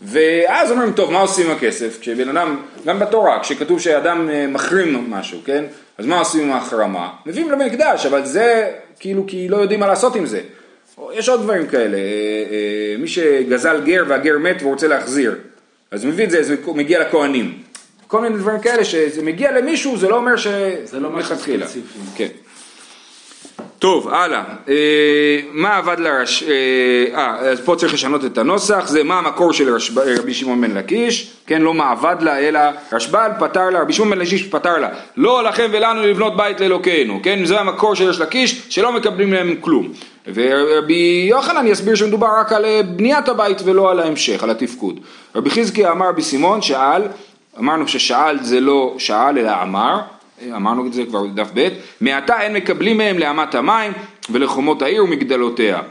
ואז 0.03 0.71
אומרים, 0.71 0.93
טוב, 0.93 1.11
מה 1.11 1.19
עושים 1.19 1.49
עם 1.49 1.57
הכסף? 1.57 1.97
כשבן 2.01 2.37
אדם, 2.37 2.57
גם 2.85 2.99
בתורה, 2.99 3.39
כשכתוב 3.39 3.79
שאדם 3.79 4.29
אה, 4.29 4.47
מחרים 4.47 5.09
משהו, 5.09 5.39
כן? 5.45 5.65
אז 5.97 6.05
מה 6.05 6.19
עושים 6.19 6.43
עם 6.43 6.51
ההחרמה? 6.51 7.09
מביאים 7.25 7.51
למקדש, 7.51 8.05
אבל 8.05 8.25
זה 8.25 8.71
כאילו 8.99 9.27
כי 9.27 9.47
לא 9.49 9.57
יודעים 9.57 9.79
מה 9.79 9.87
לעשות 9.87 10.15
עם 10.15 10.25
זה. 10.25 10.41
יש 11.13 11.29
עוד 11.29 11.41
דברים 11.41 11.67
כאלה, 11.67 11.97
אה, 11.97 12.01
אה, 12.51 12.95
מי 12.97 13.07
שגזל 13.07 13.81
גר 13.85 14.03
והגר 14.07 14.37
מת 14.37 14.63
ורוצה 14.63 14.87
להחזיר, 14.87 15.35
אז 15.91 16.05
מביא 16.05 16.25
את 16.25 16.29
זה, 16.31 16.43
זה 16.43 16.55
מגיע 16.75 16.99
לכהנים. 16.99 17.70
כל 18.12 18.21
מיני 18.21 18.38
דברים 18.38 18.60
כאלה, 18.60 18.86
שזה 18.86 19.21
מגיע 19.21 19.52
למישהו, 19.52 19.97
זה 19.97 20.10
לא 20.10 20.15
אומר 20.15 20.36
ש... 20.36 20.47
זה 20.84 21.00
לא 21.00 21.10
משהו 21.10 21.36
ספציפי. 21.36 21.80
כן. 22.15 22.28
טוב, 23.80 24.10
הלאה. 24.10 24.43
אה, 24.69 25.39
מה 25.52 25.78
עבד 25.78 26.00
לרש... 26.00 26.43
אה, 26.43 26.50
אה, 27.17 27.39
אז 27.39 27.62
פה 27.62 27.76
צריך 27.76 27.93
לשנות 27.93 28.26
את 28.26 28.38
הנוסח, 28.38 28.88
זה 28.88 29.04
מה 29.04 29.17
המקור 29.17 29.54
של 29.54 29.76
רש... 29.76 29.91
רבי 30.19 30.34
שמעון 30.34 30.62
בן 30.62 30.71
לקיש, 30.71 31.32
כן, 31.47 31.62
לא 31.62 31.74
מה 31.74 31.91
עבד 31.91 32.15
לה, 32.21 32.39
אלא 32.39 32.60
רשב"ל 32.91 33.32
פתר 33.39 33.69
לה, 33.69 33.82
רבי 33.82 33.93
שמעון 33.93 34.12
בן 34.12 34.19
לקיש 34.19 34.43
פתר 34.43 34.78
לה, 34.78 34.89
לא 35.17 35.43
לכם 35.43 35.67
ולנו 35.71 36.02
לבנות 36.02 36.38
בית 36.38 36.60
לאלוקינו, 36.60 37.19
כן, 37.24 37.45
זה 37.45 37.60
המקור 37.60 37.95
של 37.95 38.04
רש 38.10 38.19
לקיש, 38.19 38.62
שלא 38.69 38.91
מקבלים 38.91 39.34
להם 39.34 39.56
כלום. 39.62 39.91
ורבי 40.34 41.28
יוחנן 41.30 41.67
יסביר 41.67 41.95
שמדובר 41.95 42.30
רק 42.39 42.54
על 42.54 42.65
אה, 42.65 42.82
בניית 42.84 43.30
הבית 43.30 43.62
ולא 43.65 43.91
על 43.91 44.00
ההמשך, 44.00 44.43
על 44.43 44.50
התפקוד. 44.50 45.00
רבי 45.36 45.50
חזקיה 45.50 45.91
אמר 45.91 46.10
רבי 46.10 46.21
סימון, 46.21 46.62
שאל, 46.62 47.02
אמרנו 47.59 47.87
ששאל 47.87 48.43
זה 48.43 48.59
לא 48.59 48.95
שאל 48.97 49.37
אלא 49.37 49.51
אמר, 49.63 49.99
אמרנו 50.55 50.87
את 50.87 50.93
זה 50.93 51.05
כבר 51.05 51.23
בדף 51.23 51.49
ב', 51.53 51.67
מעתה 52.01 52.41
אין 52.41 52.53
מקבלים 52.53 52.97
מהם 52.97 53.19
לאמת 53.19 53.55
המים 53.55 53.91
ולחומות 54.29 54.81
העיר 54.81 55.03
ומגדלותיה. 55.03 55.81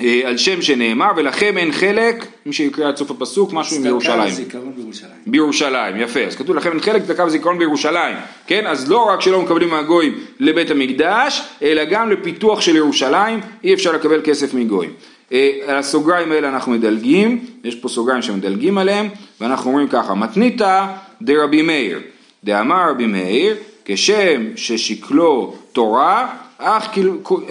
אה, 0.00 0.20
על 0.24 0.36
שם 0.36 0.62
שנאמר 0.62 1.10
ולכם 1.16 1.58
אין 1.58 1.72
חלק, 1.72 2.26
מי 2.46 2.52
שיקרא 2.52 2.88
עד 2.88 2.96
סוף 2.96 3.10
הפסוק, 3.10 3.52
משהו 3.52 3.76
עם 3.76 3.86
ירושלים. 3.86 4.34
בירושלים. 4.76 5.12
בירושלים, 5.26 5.96
יפה, 5.96 6.20
אז 6.20 6.36
כתוב 6.36 6.56
לכם 6.56 6.70
אין 6.70 6.80
חלק 6.80 7.02
צדקה 7.02 7.24
וזיכרון 7.24 7.58
בירושלים, 7.58 8.16
כן? 8.46 8.66
אז 8.66 8.90
לא 8.90 9.08
רק 9.08 9.20
שלא 9.20 9.42
מקבלים 9.42 9.68
מהגויים 9.68 10.14
לבית 10.40 10.70
המקדש, 10.70 11.42
אלא 11.62 11.84
גם 11.84 12.10
לפיתוח 12.10 12.60
של 12.60 12.76
ירושלים, 12.76 13.40
אי 13.64 13.74
אפשר 13.74 13.92
לקבל 13.92 14.20
כסף 14.24 14.54
מגויים. 14.54 14.90
אה, 15.32 15.50
על 15.66 15.76
הסוגריים 15.76 16.32
האלה 16.32 16.48
אנחנו 16.48 16.72
מדלגים, 16.72 17.44
יש 17.64 17.74
פה 17.74 17.88
סוגריים 17.88 18.22
שמדלגים 18.22 18.78
עליהם, 18.78 19.08
ואנחנו 19.40 19.70
אומרים 19.70 19.88
ככה, 19.88 20.14
מתניתא 20.14 20.86
דרבי 21.22 21.62
מאיר, 21.62 22.00
דאמר 22.44 22.90
רבי 22.90 23.06
מאיר, 23.06 23.56
כשם 23.84 24.42
ששקלו 24.56 25.54
תורה, 25.72 26.34
אך, 26.58 26.98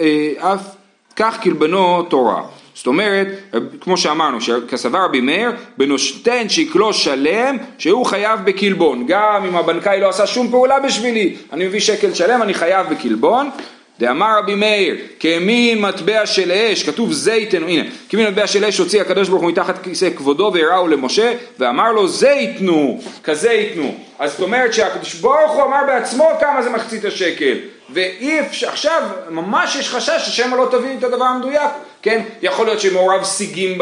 אה, 0.00 0.54
אף 0.54 0.74
כך 1.16 1.42
כלבנו 1.42 2.02
תורה. 2.02 2.42
זאת 2.74 2.86
אומרת, 2.86 3.26
כמו 3.80 3.96
שאמרנו, 3.96 4.38
כסבר 4.68 5.04
רבי 5.04 5.20
מאיר, 5.20 5.52
בנושתן 5.78 6.48
שקלו 6.48 6.92
שלם, 6.92 7.56
שהוא 7.78 8.06
חייב 8.06 8.40
בקלבון. 8.44 9.04
גם 9.06 9.44
אם 9.48 9.56
הבנקאי 9.56 10.00
לא 10.00 10.08
עשה 10.08 10.26
שום 10.26 10.50
פעולה 10.50 10.80
בשבילי, 10.80 11.36
אני 11.52 11.66
מביא 11.66 11.80
שקל 11.80 12.14
שלם, 12.14 12.42
אני 12.42 12.54
חייב 12.54 12.86
בקלבון. 12.90 13.50
דאמר 14.00 14.38
רבי 14.38 14.54
מאיר, 14.54 14.96
כמין 15.20 15.80
מטבע 15.80 16.26
של 16.26 16.52
אש, 16.52 16.82
כתוב 16.82 17.12
זיתנו, 17.12 17.68
הנה, 17.68 17.82
כמין 18.08 18.26
מטבע 18.26 18.46
של 18.46 18.64
אש 18.64 18.78
הוציא 18.78 19.00
הקדוש 19.00 19.28
ברוך 19.28 19.42
הוא 19.42 19.50
מתחת 19.50 19.82
כיסא 19.82 20.10
כבודו 20.16 20.50
והראהו 20.54 20.88
למשה, 20.88 21.32
ואמר 21.58 21.92
לו 21.92 22.08
זה 22.08 22.28
ייתנו, 22.28 23.00
כזה 23.24 23.52
ייתנו. 23.52 23.94
אז 24.18 24.30
זאת 24.30 24.40
אומרת 24.40 24.74
שהקדוש 24.74 25.14
ברוך 25.14 25.52
הוא 25.52 25.62
אמר 25.62 25.80
בעצמו 25.86 26.28
כמה 26.40 26.62
זה 26.62 26.70
מחצית 26.70 27.04
השקל, 27.04 27.54
ואי 27.90 28.40
אפשר, 28.40 28.68
עכשיו 28.68 29.02
ממש 29.30 29.76
יש 29.76 29.88
חשש 29.88 30.28
ששמא 30.28 30.56
לא 30.56 30.68
תבין 30.70 30.98
את 30.98 31.04
הדבר 31.04 31.24
המדויק, 31.24 31.70
כן? 32.02 32.22
יכול 32.42 32.66
להיות 32.66 32.80
שמעורב 32.80 33.24
סיגים 33.24 33.78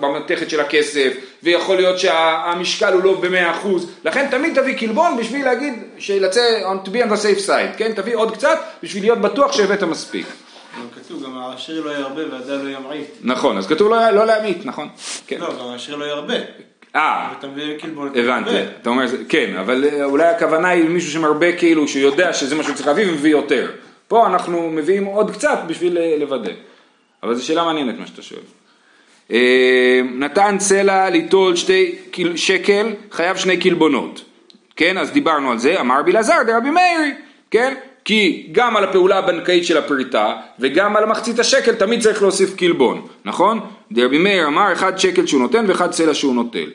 במתכת 0.00 0.50
של 0.50 0.60
הכסף, 0.60 1.12
ויכול 1.42 1.76
להיות 1.76 1.98
שהמשקל 1.98 2.92
הוא 2.92 3.02
לא 3.02 3.20
במאה 3.20 3.50
אחוז, 3.50 3.90
לכן 4.04 4.28
תמיד 4.30 4.60
תביא 4.60 4.78
קלבון 4.78 5.16
בשביל 5.16 5.44
להגיד, 5.44 5.74
שיצא 5.98 6.62
on 6.62 6.86
to 6.86 6.90
be 6.90 7.04
on 7.04 7.08
the 7.08 7.22
safe 7.22 7.48
side, 7.48 7.76
כן? 7.76 7.92
תביא 7.92 8.16
עוד 8.16 8.34
קצת 8.34 8.58
בשביל 8.82 9.02
להיות 9.02 9.18
בטוח 9.18 9.52
שהבאת 9.52 9.82
מספיק. 9.82 10.26
כתוב, 10.94 11.22
גם 11.24 11.38
העשיר 11.38 11.84
לא 11.84 11.90
ירבה 11.90 12.22
והדל 12.30 12.54
לא 12.54 12.68
ימעיט. 12.68 13.08
נכון, 13.22 13.58
אז 13.58 13.66
כתוב 13.66 13.90
לא, 13.90 14.10
לא 14.10 14.26
להמית, 14.26 14.66
נכון? 14.66 14.88
כן. 15.26 15.40
לא, 15.40 15.48
גם 15.60 15.66
העשיר 15.66 15.96
לא 15.96 16.04
ירבה. 16.04 16.34
אה. 16.96 17.32
הבנתי. 18.14 18.50
אתה 18.80 18.90
אומר, 18.90 19.04
כן, 19.28 19.56
אבל 19.56 19.84
אה, 19.84 20.04
אולי 20.04 20.24
הכוונה 20.24 20.68
היא 20.68 20.88
מישהו 20.88 21.10
שמרבה 21.10 21.56
כאילו, 21.56 21.88
שהוא 21.88 22.02
יודע 22.02 22.32
שזה 22.32 22.54
מה 22.54 22.62
שהוא 22.62 22.74
צריך 22.74 22.86
להביא 22.86 23.08
ומביא 23.08 23.30
יותר. 23.30 23.70
פה 24.08 24.26
אנחנו 24.26 24.70
מביאים 24.70 25.04
עוד 25.04 25.30
קצת 25.30 25.58
בשביל 25.66 25.98
אה, 25.98 26.16
לוודא. 26.18 26.52
אבל 27.22 27.34
זו 27.34 27.46
שאלה 27.46 27.64
מעניינת 27.64 27.98
מה 27.98 28.06
שאתה 28.06 28.22
שואל. 28.22 28.40
אה, 29.32 30.00
נתן 30.14 30.56
צלע 30.58 31.10
ליטול 31.10 31.56
שתי 31.56 31.94
שקל, 32.36 32.92
חייב 33.10 33.36
שני 33.36 33.56
קלבונות. 33.56 34.24
כן, 34.76 34.98
אז 34.98 35.10
דיברנו 35.10 35.50
על 35.50 35.58
זה, 35.58 35.80
אמר 35.80 36.00
רבי 36.00 36.10
אלעזר 36.10 36.42
דרבי 36.46 36.70
מאירי, 36.70 37.10
כן? 37.50 37.74
כי 38.04 38.48
גם 38.52 38.76
על 38.76 38.84
הפעולה 38.84 39.18
הבנקאית 39.18 39.64
של 39.64 39.76
הפריטה 39.76 40.34
וגם 40.58 40.96
על 40.96 41.02
המחצית 41.02 41.38
השקל 41.38 41.74
תמיד 41.74 42.00
צריך 42.00 42.22
להוסיף 42.22 42.56
קלבון, 42.56 43.06
נכון? 43.24 43.60
דרבי 43.92 44.18
מאיר 44.18 44.46
אמר 44.46 44.72
אחד 44.72 44.98
שקל 44.98 45.26
שהוא 45.26 45.40
נותן 45.40 45.64
ואחד 45.68 45.92
סלע 45.92 46.14
שהוא 46.14 46.34
נוטל. 46.34 46.70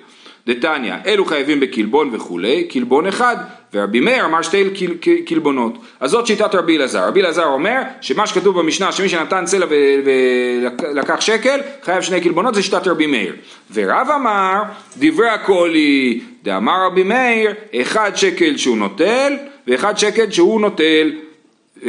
דתניא, 0.47 0.93
אלו 1.05 1.25
חייבים 1.25 1.59
בקלבון 1.59 2.09
וכולי, 2.13 2.63
קלבון 2.63 3.07
אחד, 3.07 3.37
ורבי 3.73 3.99
מאיר 3.99 4.25
אמר 4.25 4.41
שתי 4.41 4.69
קל, 4.79 4.93
קל, 5.01 5.15
קלבונות. 5.25 5.77
אז 5.99 6.11
זאת 6.11 6.27
שיטת 6.27 6.55
רבי 6.55 6.77
אלעזר. 6.77 7.07
רבי 7.07 7.21
אלעזר 7.21 7.45
אומר 7.45 7.81
שמה 8.01 8.27
שכתוב 8.27 8.59
במשנה, 8.59 8.91
שמי 8.91 9.09
שנתן 9.09 9.45
סלע 9.45 9.65
ולקח 9.69 11.21
שקל, 11.21 11.59
חייב 11.83 12.01
שני 12.01 12.21
קלבונות, 12.21 12.55
זה 12.55 12.63
שיטת 12.63 12.87
רבי 12.87 13.07
מאיר. 13.07 13.35
ורב 13.73 14.07
אמר, 14.15 14.63
דברי 14.97 15.29
הקולי, 15.29 16.21
דאמר 16.43 16.85
רבי 16.85 17.03
מאיר, 17.03 17.53
אחד 17.81 18.11
שקל 18.15 18.57
שהוא 18.57 18.77
נוטל, 18.77 19.33
ואחד 19.67 19.97
שקל 19.97 20.31
שהוא 20.31 20.61
נוטל, 20.61 21.11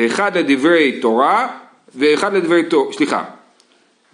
אחד 0.06 0.38
לדברי 0.38 0.92
תורה, 1.00 1.48
ואחד 1.94 2.34
לדברי 2.34 2.62
תורה, 2.62 2.92
סליחה, 2.92 3.24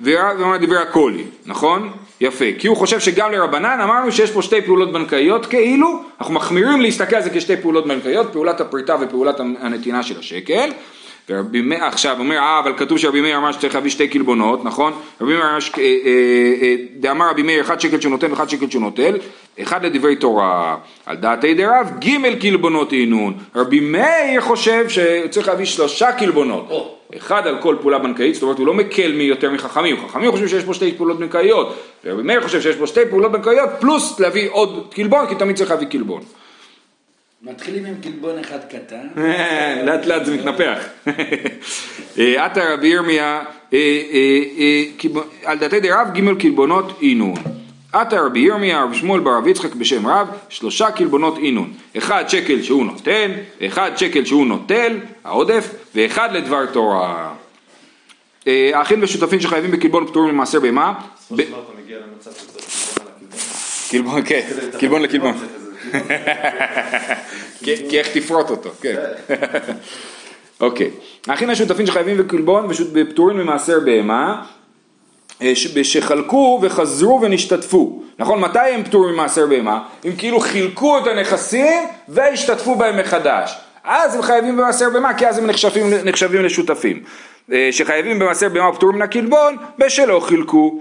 ורב 0.00 0.56
דברי 0.60 0.78
הקולי, 0.78 1.24
נכון? 1.46 1.90
יפה. 2.20 2.44
כי 2.58 2.68
הוא 2.68 2.76
חושב 2.76 3.00
שגם 3.00 3.32
לרבנן 3.32 3.80
אמרנו 3.80 4.12
שיש 4.12 4.30
פה 4.30 4.42
שתי 4.42 4.62
פעולות 4.62 4.92
בנקאיות 4.92 5.46
כאילו, 5.46 6.02
אנחנו 6.20 6.34
מחמירים 6.34 6.80
להסתכל 6.80 7.16
על 7.16 7.22
זה 7.22 7.30
כשתי 7.30 7.56
פעולות 7.56 7.86
בנקאיות, 7.86 8.32
פעולת 8.32 8.60
הפריטה 8.60 8.96
ופעולת 9.00 9.40
הנתינה 9.40 10.02
של 10.02 10.18
השקל. 10.18 10.70
ורבי 11.28 11.60
מאיר 11.60 11.84
עכשיו 11.84 12.16
אומר, 12.18 12.36
אה, 12.36 12.58
אבל 12.58 12.72
כתוב 12.76 12.98
שרבי 12.98 13.20
מאיר 13.20 13.36
אמר 13.36 13.52
שצריך 13.52 13.74
להביא 13.74 13.90
שתי 13.90 14.08
קלבונות, 14.08 14.64
נכון? 14.64 14.92
רבי 15.20 15.32
מאיר 15.32 15.44
אמר, 15.44 15.58
אה, 15.78 15.82
אה, 15.82 15.86
אה, 16.62 16.74
דאמר 16.96 17.30
רבי 17.30 17.42
מאיר, 17.42 17.60
אחד 17.60 17.80
שקל 17.80 18.00
שהוא 18.00 18.10
נותן 18.10 18.30
ואחד 18.30 18.48
שקל 18.48 18.70
שהוא 18.70 18.82
נוטל, 18.82 19.16
אחד 19.62 19.84
לדברי 19.84 20.16
תורה. 20.16 20.76
על 21.06 21.16
דעתי 21.16 21.54
דרב, 21.54 21.90
ג' 21.98 22.38
קלבונות 22.40 22.92
אינון. 22.92 23.34
רבי 23.56 23.80
מאיר 23.80 24.40
חושב 24.40 24.88
שצריך 24.88 25.48
להביא 25.48 25.64
שלושה 25.64 26.12
קלבונות. 26.12 26.68
אחד 27.16 27.46
על 27.46 27.58
כל 27.58 27.76
פעולה 27.80 27.98
בנקאית, 27.98 28.34
זאת 28.34 28.42
אומרת 28.42 28.58
הוא 28.58 28.66
לא 28.66 28.74
מקל 28.74 29.12
מיותר 29.12 29.50
מחכמים, 29.50 29.96
חכמים 30.08 30.30
חושבים 30.30 30.48
שיש 30.48 30.64
פה 30.64 30.74
שתי 30.74 30.92
פעולות 30.92 31.18
בנקאיות, 31.18 31.74
ורבי 32.04 32.22
מאיר 32.22 32.40
חושב 32.40 32.60
שיש 32.60 32.76
פה 32.76 32.86
שתי 32.86 33.00
פעולות 33.10 33.32
בנקאיות, 33.32 33.70
פלוס 33.80 34.20
להביא 34.20 34.48
עוד 34.50 34.86
קלבון, 34.94 35.26
כי 35.26 35.34
תמיד 35.34 35.56
צריך 35.56 35.70
להביא 35.70 35.86
קלבון. 35.86 36.22
מתחילים 37.44 37.84
עם 37.84 37.94
קלבון 38.02 38.38
אחד 38.38 38.58
קטן. 38.68 39.06
לאט 39.86 40.06
לאט 40.06 40.24
זה 40.24 40.34
מתנפח. 40.34 40.78
אה, 42.18 42.44
עתה 42.44 42.74
רבי 42.74 42.88
ירמיה, 42.88 43.42
אה, 43.72 43.78
אה, 44.12 44.42
אה, 44.58 45.20
על 45.44 45.58
דתי 45.58 45.80
דרב 45.80 46.08
ג' 46.14 46.40
קלבונות 46.40 46.98
אינון. 47.02 47.34
עתה 47.92 48.20
רבי 48.20 48.40
ירמיה, 48.40 48.82
רבי 48.82 48.96
שמואל 48.96 49.20
בר 49.20 49.36
רב 49.36 49.46
יצחק 49.46 49.74
בשם 49.74 50.06
רב, 50.06 50.28
שלושה 50.48 50.90
קלבונות 50.90 51.38
אינון. 51.38 51.72
אחד 51.98 52.24
שקל 52.28 52.62
שהוא 52.62 52.86
נותן, 52.86 53.32
אחד 53.66 53.90
שקל 53.96 54.24
שהוא 54.24 54.46
נוטל, 54.46 54.98
העודף, 55.24 55.74
ואחד 55.94 56.28
לדבר 56.32 56.66
תורה. 56.66 57.34
אה, 58.46 58.70
האחים 58.74 59.02
ושותפים 59.02 59.40
שחייבים 59.40 59.70
בקלבון 59.70 60.06
פטורים 60.06 60.34
ממעשר 60.34 60.60
בהמה. 60.60 60.94
קלבון 61.28 61.54
על 62.26 62.32
הקלבון. 62.32 63.40
קלבון, 63.90 64.22
כן, 64.24 64.48
קלבון 64.78 65.02
לקלבון. 65.02 65.63
כי 67.62 67.98
איך 67.98 68.08
תפרוט 68.12 68.50
אותו, 68.50 68.70
כן. 68.80 68.96
אוקיי. 70.60 70.90
האחים 71.26 71.50
השותפים 71.50 71.86
שחייבים 71.86 72.18
בקלבון 72.18 72.68
ופטורים 72.92 73.36
ממעשר 73.36 73.80
בהמה, 73.80 74.42
אה, 75.42 75.52
שחלקו 75.82 76.58
וחזרו 76.62 77.20
ונשתתפו. 77.22 78.02
נכון? 78.18 78.40
מתי 78.40 78.58
הם 78.58 78.84
פטורים 78.84 79.14
ממעשר 79.14 79.46
בהמה? 79.46 79.82
הם 80.04 80.16
כאילו 80.16 80.40
חילקו 80.40 80.98
את 80.98 81.06
הנכסים 81.06 81.82
והשתתפו 82.08 82.74
בהם 82.74 83.00
מחדש. 83.00 83.56
אז 83.84 84.14
הם 84.14 84.22
חייבים 84.22 84.56
במעשר 84.56 84.90
בהמה 84.90 85.14
כי 85.14 85.26
אז 85.26 85.38
הם 85.38 85.46
נחשבים, 85.46 85.86
נחשבים 86.04 86.44
לשותפים. 86.44 87.02
אה, 87.52 87.68
שחייבים 87.72 88.18
במעשר 88.18 88.48
בהמה 88.48 88.68
ופטורים 88.68 88.96
מן 88.96 89.02
הקלבון 89.02 89.56
בשלא 89.78 90.20
חילקו. 90.20 90.80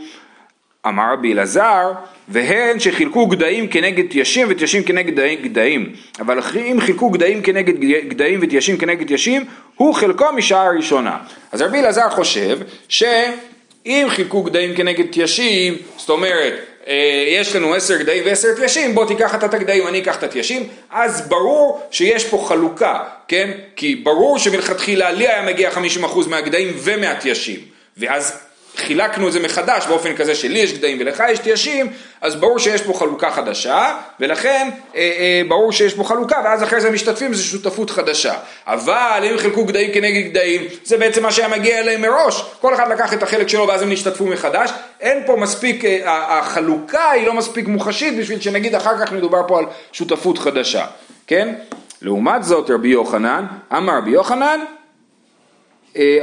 אמר 0.87 1.13
רבי 1.13 1.33
אלעזר, 1.33 1.91
והן 2.27 2.79
שחילקו 2.79 3.27
גדיים 3.27 3.67
כנגד 3.67 4.09
תיישים 4.09 4.47
ותיישים 4.49 4.83
כנגד 4.83 5.41
גדיים-. 5.43 5.93
אבל 6.19 6.39
אם 6.55 6.77
חילקו 6.81 7.09
גדיים 7.09 7.41
כנגד 7.41 7.73
גדיים 8.07 8.39
ותיישים 8.41 8.77
כנגד 8.77 9.07
תיישים, 9.07 9.45
הוא 9.75 9.95
חלקו 9.95 10.25
משעה 10.35 10.65
הראשונה. 10.65 11.17
אז 11.51 11.61
רבי 11.61 11.79
אלעזר 11.79 12.09
חושב 12.09 12.59
שאם 12.89 14.07
חילקו 14.09 14.43
גדיים 14.43 14.75
כנגד 14.75 15.05
תיישים, 15.11 15.75
זאת 15.97 16.09
אומרת, 16.09 16.53
אה, 16.87 17.25
יש 17.27 17.55
לנו 17.55 17.73
עשר 17.73 17.97
גדיים 17.97 18.23
ועשר 18.25 18.55
תיישים, 18.55 18.95
בוא 18.95 19.05
תיקח 19.05 19.35
את 19.35 19.53
הגדיים, 19.53 19.87
אני 19.87 20.01
אקח 20.01 20.15
את 20.15 20.23
התיישים, 20.23 20.67
אז 20.91 21.27
ברור 21.27 21.87
שיש 21.91 22.25
פה 22.25 22.45
חלוקה, 22.47 22.99
כן? 23.27 23.51
כי 23.75 23.95
ברור 23.95 24.39
שמלכתחילה 24.39 25.11
לי 25.11 25.27
היה 25.27 25.45
מגיע 25.45 25.71
50% 25.71 26.27
מהגדיים 26.29 26.73
ומהתיישים, 26.77 27.59
ואז 27.97 28.39
חילקנו 28.75 29.27
את 29.27 29.33
זה 29.33 29.39
מחדש 29.39 29.87
באופן 29.87 30.15
כזה 30.15 30.35
שלי 30.35 30.59
יש 30.59 30.73
גדיים 30.73 30.97
ולך 31.01 31.23
יש 31.29 31.39
תיישים, 31.39 31.87
אז 32.21 32.35
ברור 32.35 32.59
שיש 32.59 32.81
פה 32.81 32.93
חלוקה 32.93 33.31
חדשה, 33.31 33.95
ולכן 34.19 34.69
אה, 34.95 35.01
אה, 35.01 35.41
ברור 35.47 35.71
שיש 35.71 35.93
פה 35.93 36.03
חלוקה, 36.03 36.41
ואז 36.43 36.63
אחרי 36.63 36.81
זה 36.81 36.91
משתתפים, 36.91 37.33
זה 37.33 37.43
שותפות 37.43 37.89
חדשה. 37.89 38.33
אבל 38.67 39.25
אם 39.31 39.37
חילקו 39.37 39.65
גדיים 39.65 39.91
כנגד 39.93 40.29
גדיים, 40.29 40.61
זה 40.83 40.97
בעצם 40.97 41.23
מה 41.23 41.31
שהיה 41.31 41.47
מגיע 41.47 41.79
אליהם 41.79 42.01
מראש. 42.01 42.45
כל 42.61 42.73
אחד 42.73 42.91
לקח 42.91 43.13
את 43.13 43.23
החלק 43.23 43.47
שלו 43.47 43.67
ואז 43.67 43.81
הם 43.81 43.89
נשתתפו 43.89 44.25
מחדש. 44.25 44.71
אין 45.01 45.23
פה 45.25 45.35
מספיק, 45.35 45.85
אה, 45.85 46.39
החלוקה 46.39 47.09
היא 47.09 47.27
לא 47.27 47.33
מספיק 47.33 47.67
מוחשית 47.67 48.17
בשביל 48.17 48.41
שנגיד 48.41 48.75
אחר 48.75 49.05
כך 49.05 49.11
מדובר 49.11 49.41
פה 49.47 49.59
על 49.59 49.65
שותפות 49.91 50.37
חדשה, 50.37 50.85
כן? 51.27 51.53
לעומת 52.01 52.43
זאת 52.43 52.69
רבי 52.69 52.87
יוחנן, 52.87 53.45
אמר 53.77 53.97
רבי 53.97 54.11
יוחנן, 54.11 54.59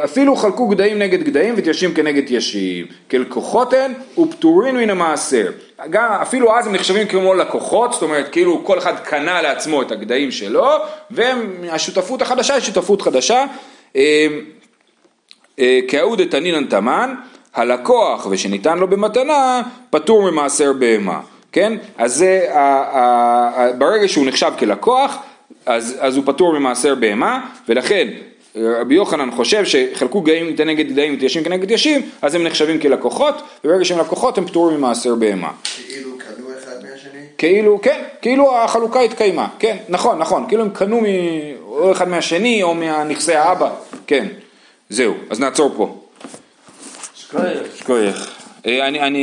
אפילו 0.04 0.36
חלקו 0.36 0.68
גדיים 0.68 0.98
נגד 0.98 1.22
גדיים 1.22 1.54
ותיישים 1.56 1.94
כנגד 1.94 2.26
תיישים. 2.26 2.86
כלקוחות 3.10 3.72
הן 3.72 3.92
ופטורין 4.18 4.76
מן 4.76 4.90
המעשר. 4.90 5.50
גם, 5.90 6.12
אפילו 6.12 6.58
אז 6.58 6.66
הם 6.66 6.72
נחשבים 6.72 7.06
כמו 7.06 7.34
לקוחות, 7.34 7.92
זאת 7.92 8.02
אומרת 8.02 8.28
כאילו 8.28 8.64
כל 8.64 8.78
אחד 8.78 8.98
קנה 8.98 9.42
לעצמו 9.42 9.82
את 9.82 9.92
הגדיים 9.92 10.30
שלו, 10.30 10.66
והשותפות 11.10 12.22
החדשה 12.22 12.54
היא 12.54 12.62
שותפות 12.62 13.02
חדשה. 13.02 13.44
אה, 13.96 14.26
אה, 15.58 15.80
כהאוד 15.88 16.22
דתנינן 16.22 16.64
תמן, 16.64 17.14
הלקוח 17.54 18.26
ושניתן 18.30 18.78
לו 18.78 18.88
במתנה 18.88 19.62
פטור 19.90 20.30
ממעשר 20.30 20.72
בהמה, 20.72 21.20
כן? 21.52 21.72
אז 21.98 22.14
זה, 22.14 22.46
ה- 22.50 22.58
ה- 22.58 23.50
ה- 23.54 23.72
ברגע 23.72 24.08
שהוא 24.08 24.26
נחשב 24.26 24.52
כלקוח, 24.58 25.16
אז, 25.66 25.96
אז 26.00 26.16
הוא 26.16 26.24
פטור 26.26 26.58
ממעשר 26.58 26.94
בהמה, 26.94 27.40
ולכן 27.68 28.08
רבי 28.56 28.94
יוחנן 28.94 29.30
חושב 29.30 29.64
שחלקו 29.64 30.20
גאים 30.20 30.56
כנגד 30.56 30.88
גדיים 30.88 31.14
ותיישים 31.14 31.44
כנגד 31.44 31.68
תיישים, 31.68 32.02
אז 32.22 32.34
הם 32.34 32.42
נחשבים 32.44 32.80
כלקוחות, 32.80 33.42
וברגע 33.64 33.84
שהם 33.84 33.98
לקוחות 33.98 34.38
הם 34.38 34.46
פטורים 34.46 34.76
ממעשר 34.76 35.14
בהמה. 35.14 35.50
כאילו 35.86 36.10
קנו 36.18 36.46
אחד 36.58 36.72
מהשני? 36.82 37.20
כאילו, 37.38 37.80
כן, 37.82 38.02
כאילו 38.22 38.56
החלוקה 38.56 39.00
התקיימה, 39.00 39.48
כן, 39.58 39.76
נכון, 39.88 40.18
נכון, 40.18 40.44
כאילו 40.48 40.62
הם 40.62 40.70
קנו 40.70 41.00
מ... 41.00 41.04
או 41.62 41.92
אחד 41.92 42.08
מהשני 42.08 42.62
או 42.62 42.74
מהנכסי 42.74 43.34
האבא, 43.34 43.70
כן, 44.06 44.26
זהו, 44.88 45.14
אז 45.30 45.40
נעצור 45.40 45.72
פה. 45.76 45.96
שכוייך. 47.14 47.76
שכוייך. 47.76 48.30
אה, 48.66 48.88
אני, 48.88 49.00
אני 49.00 49.18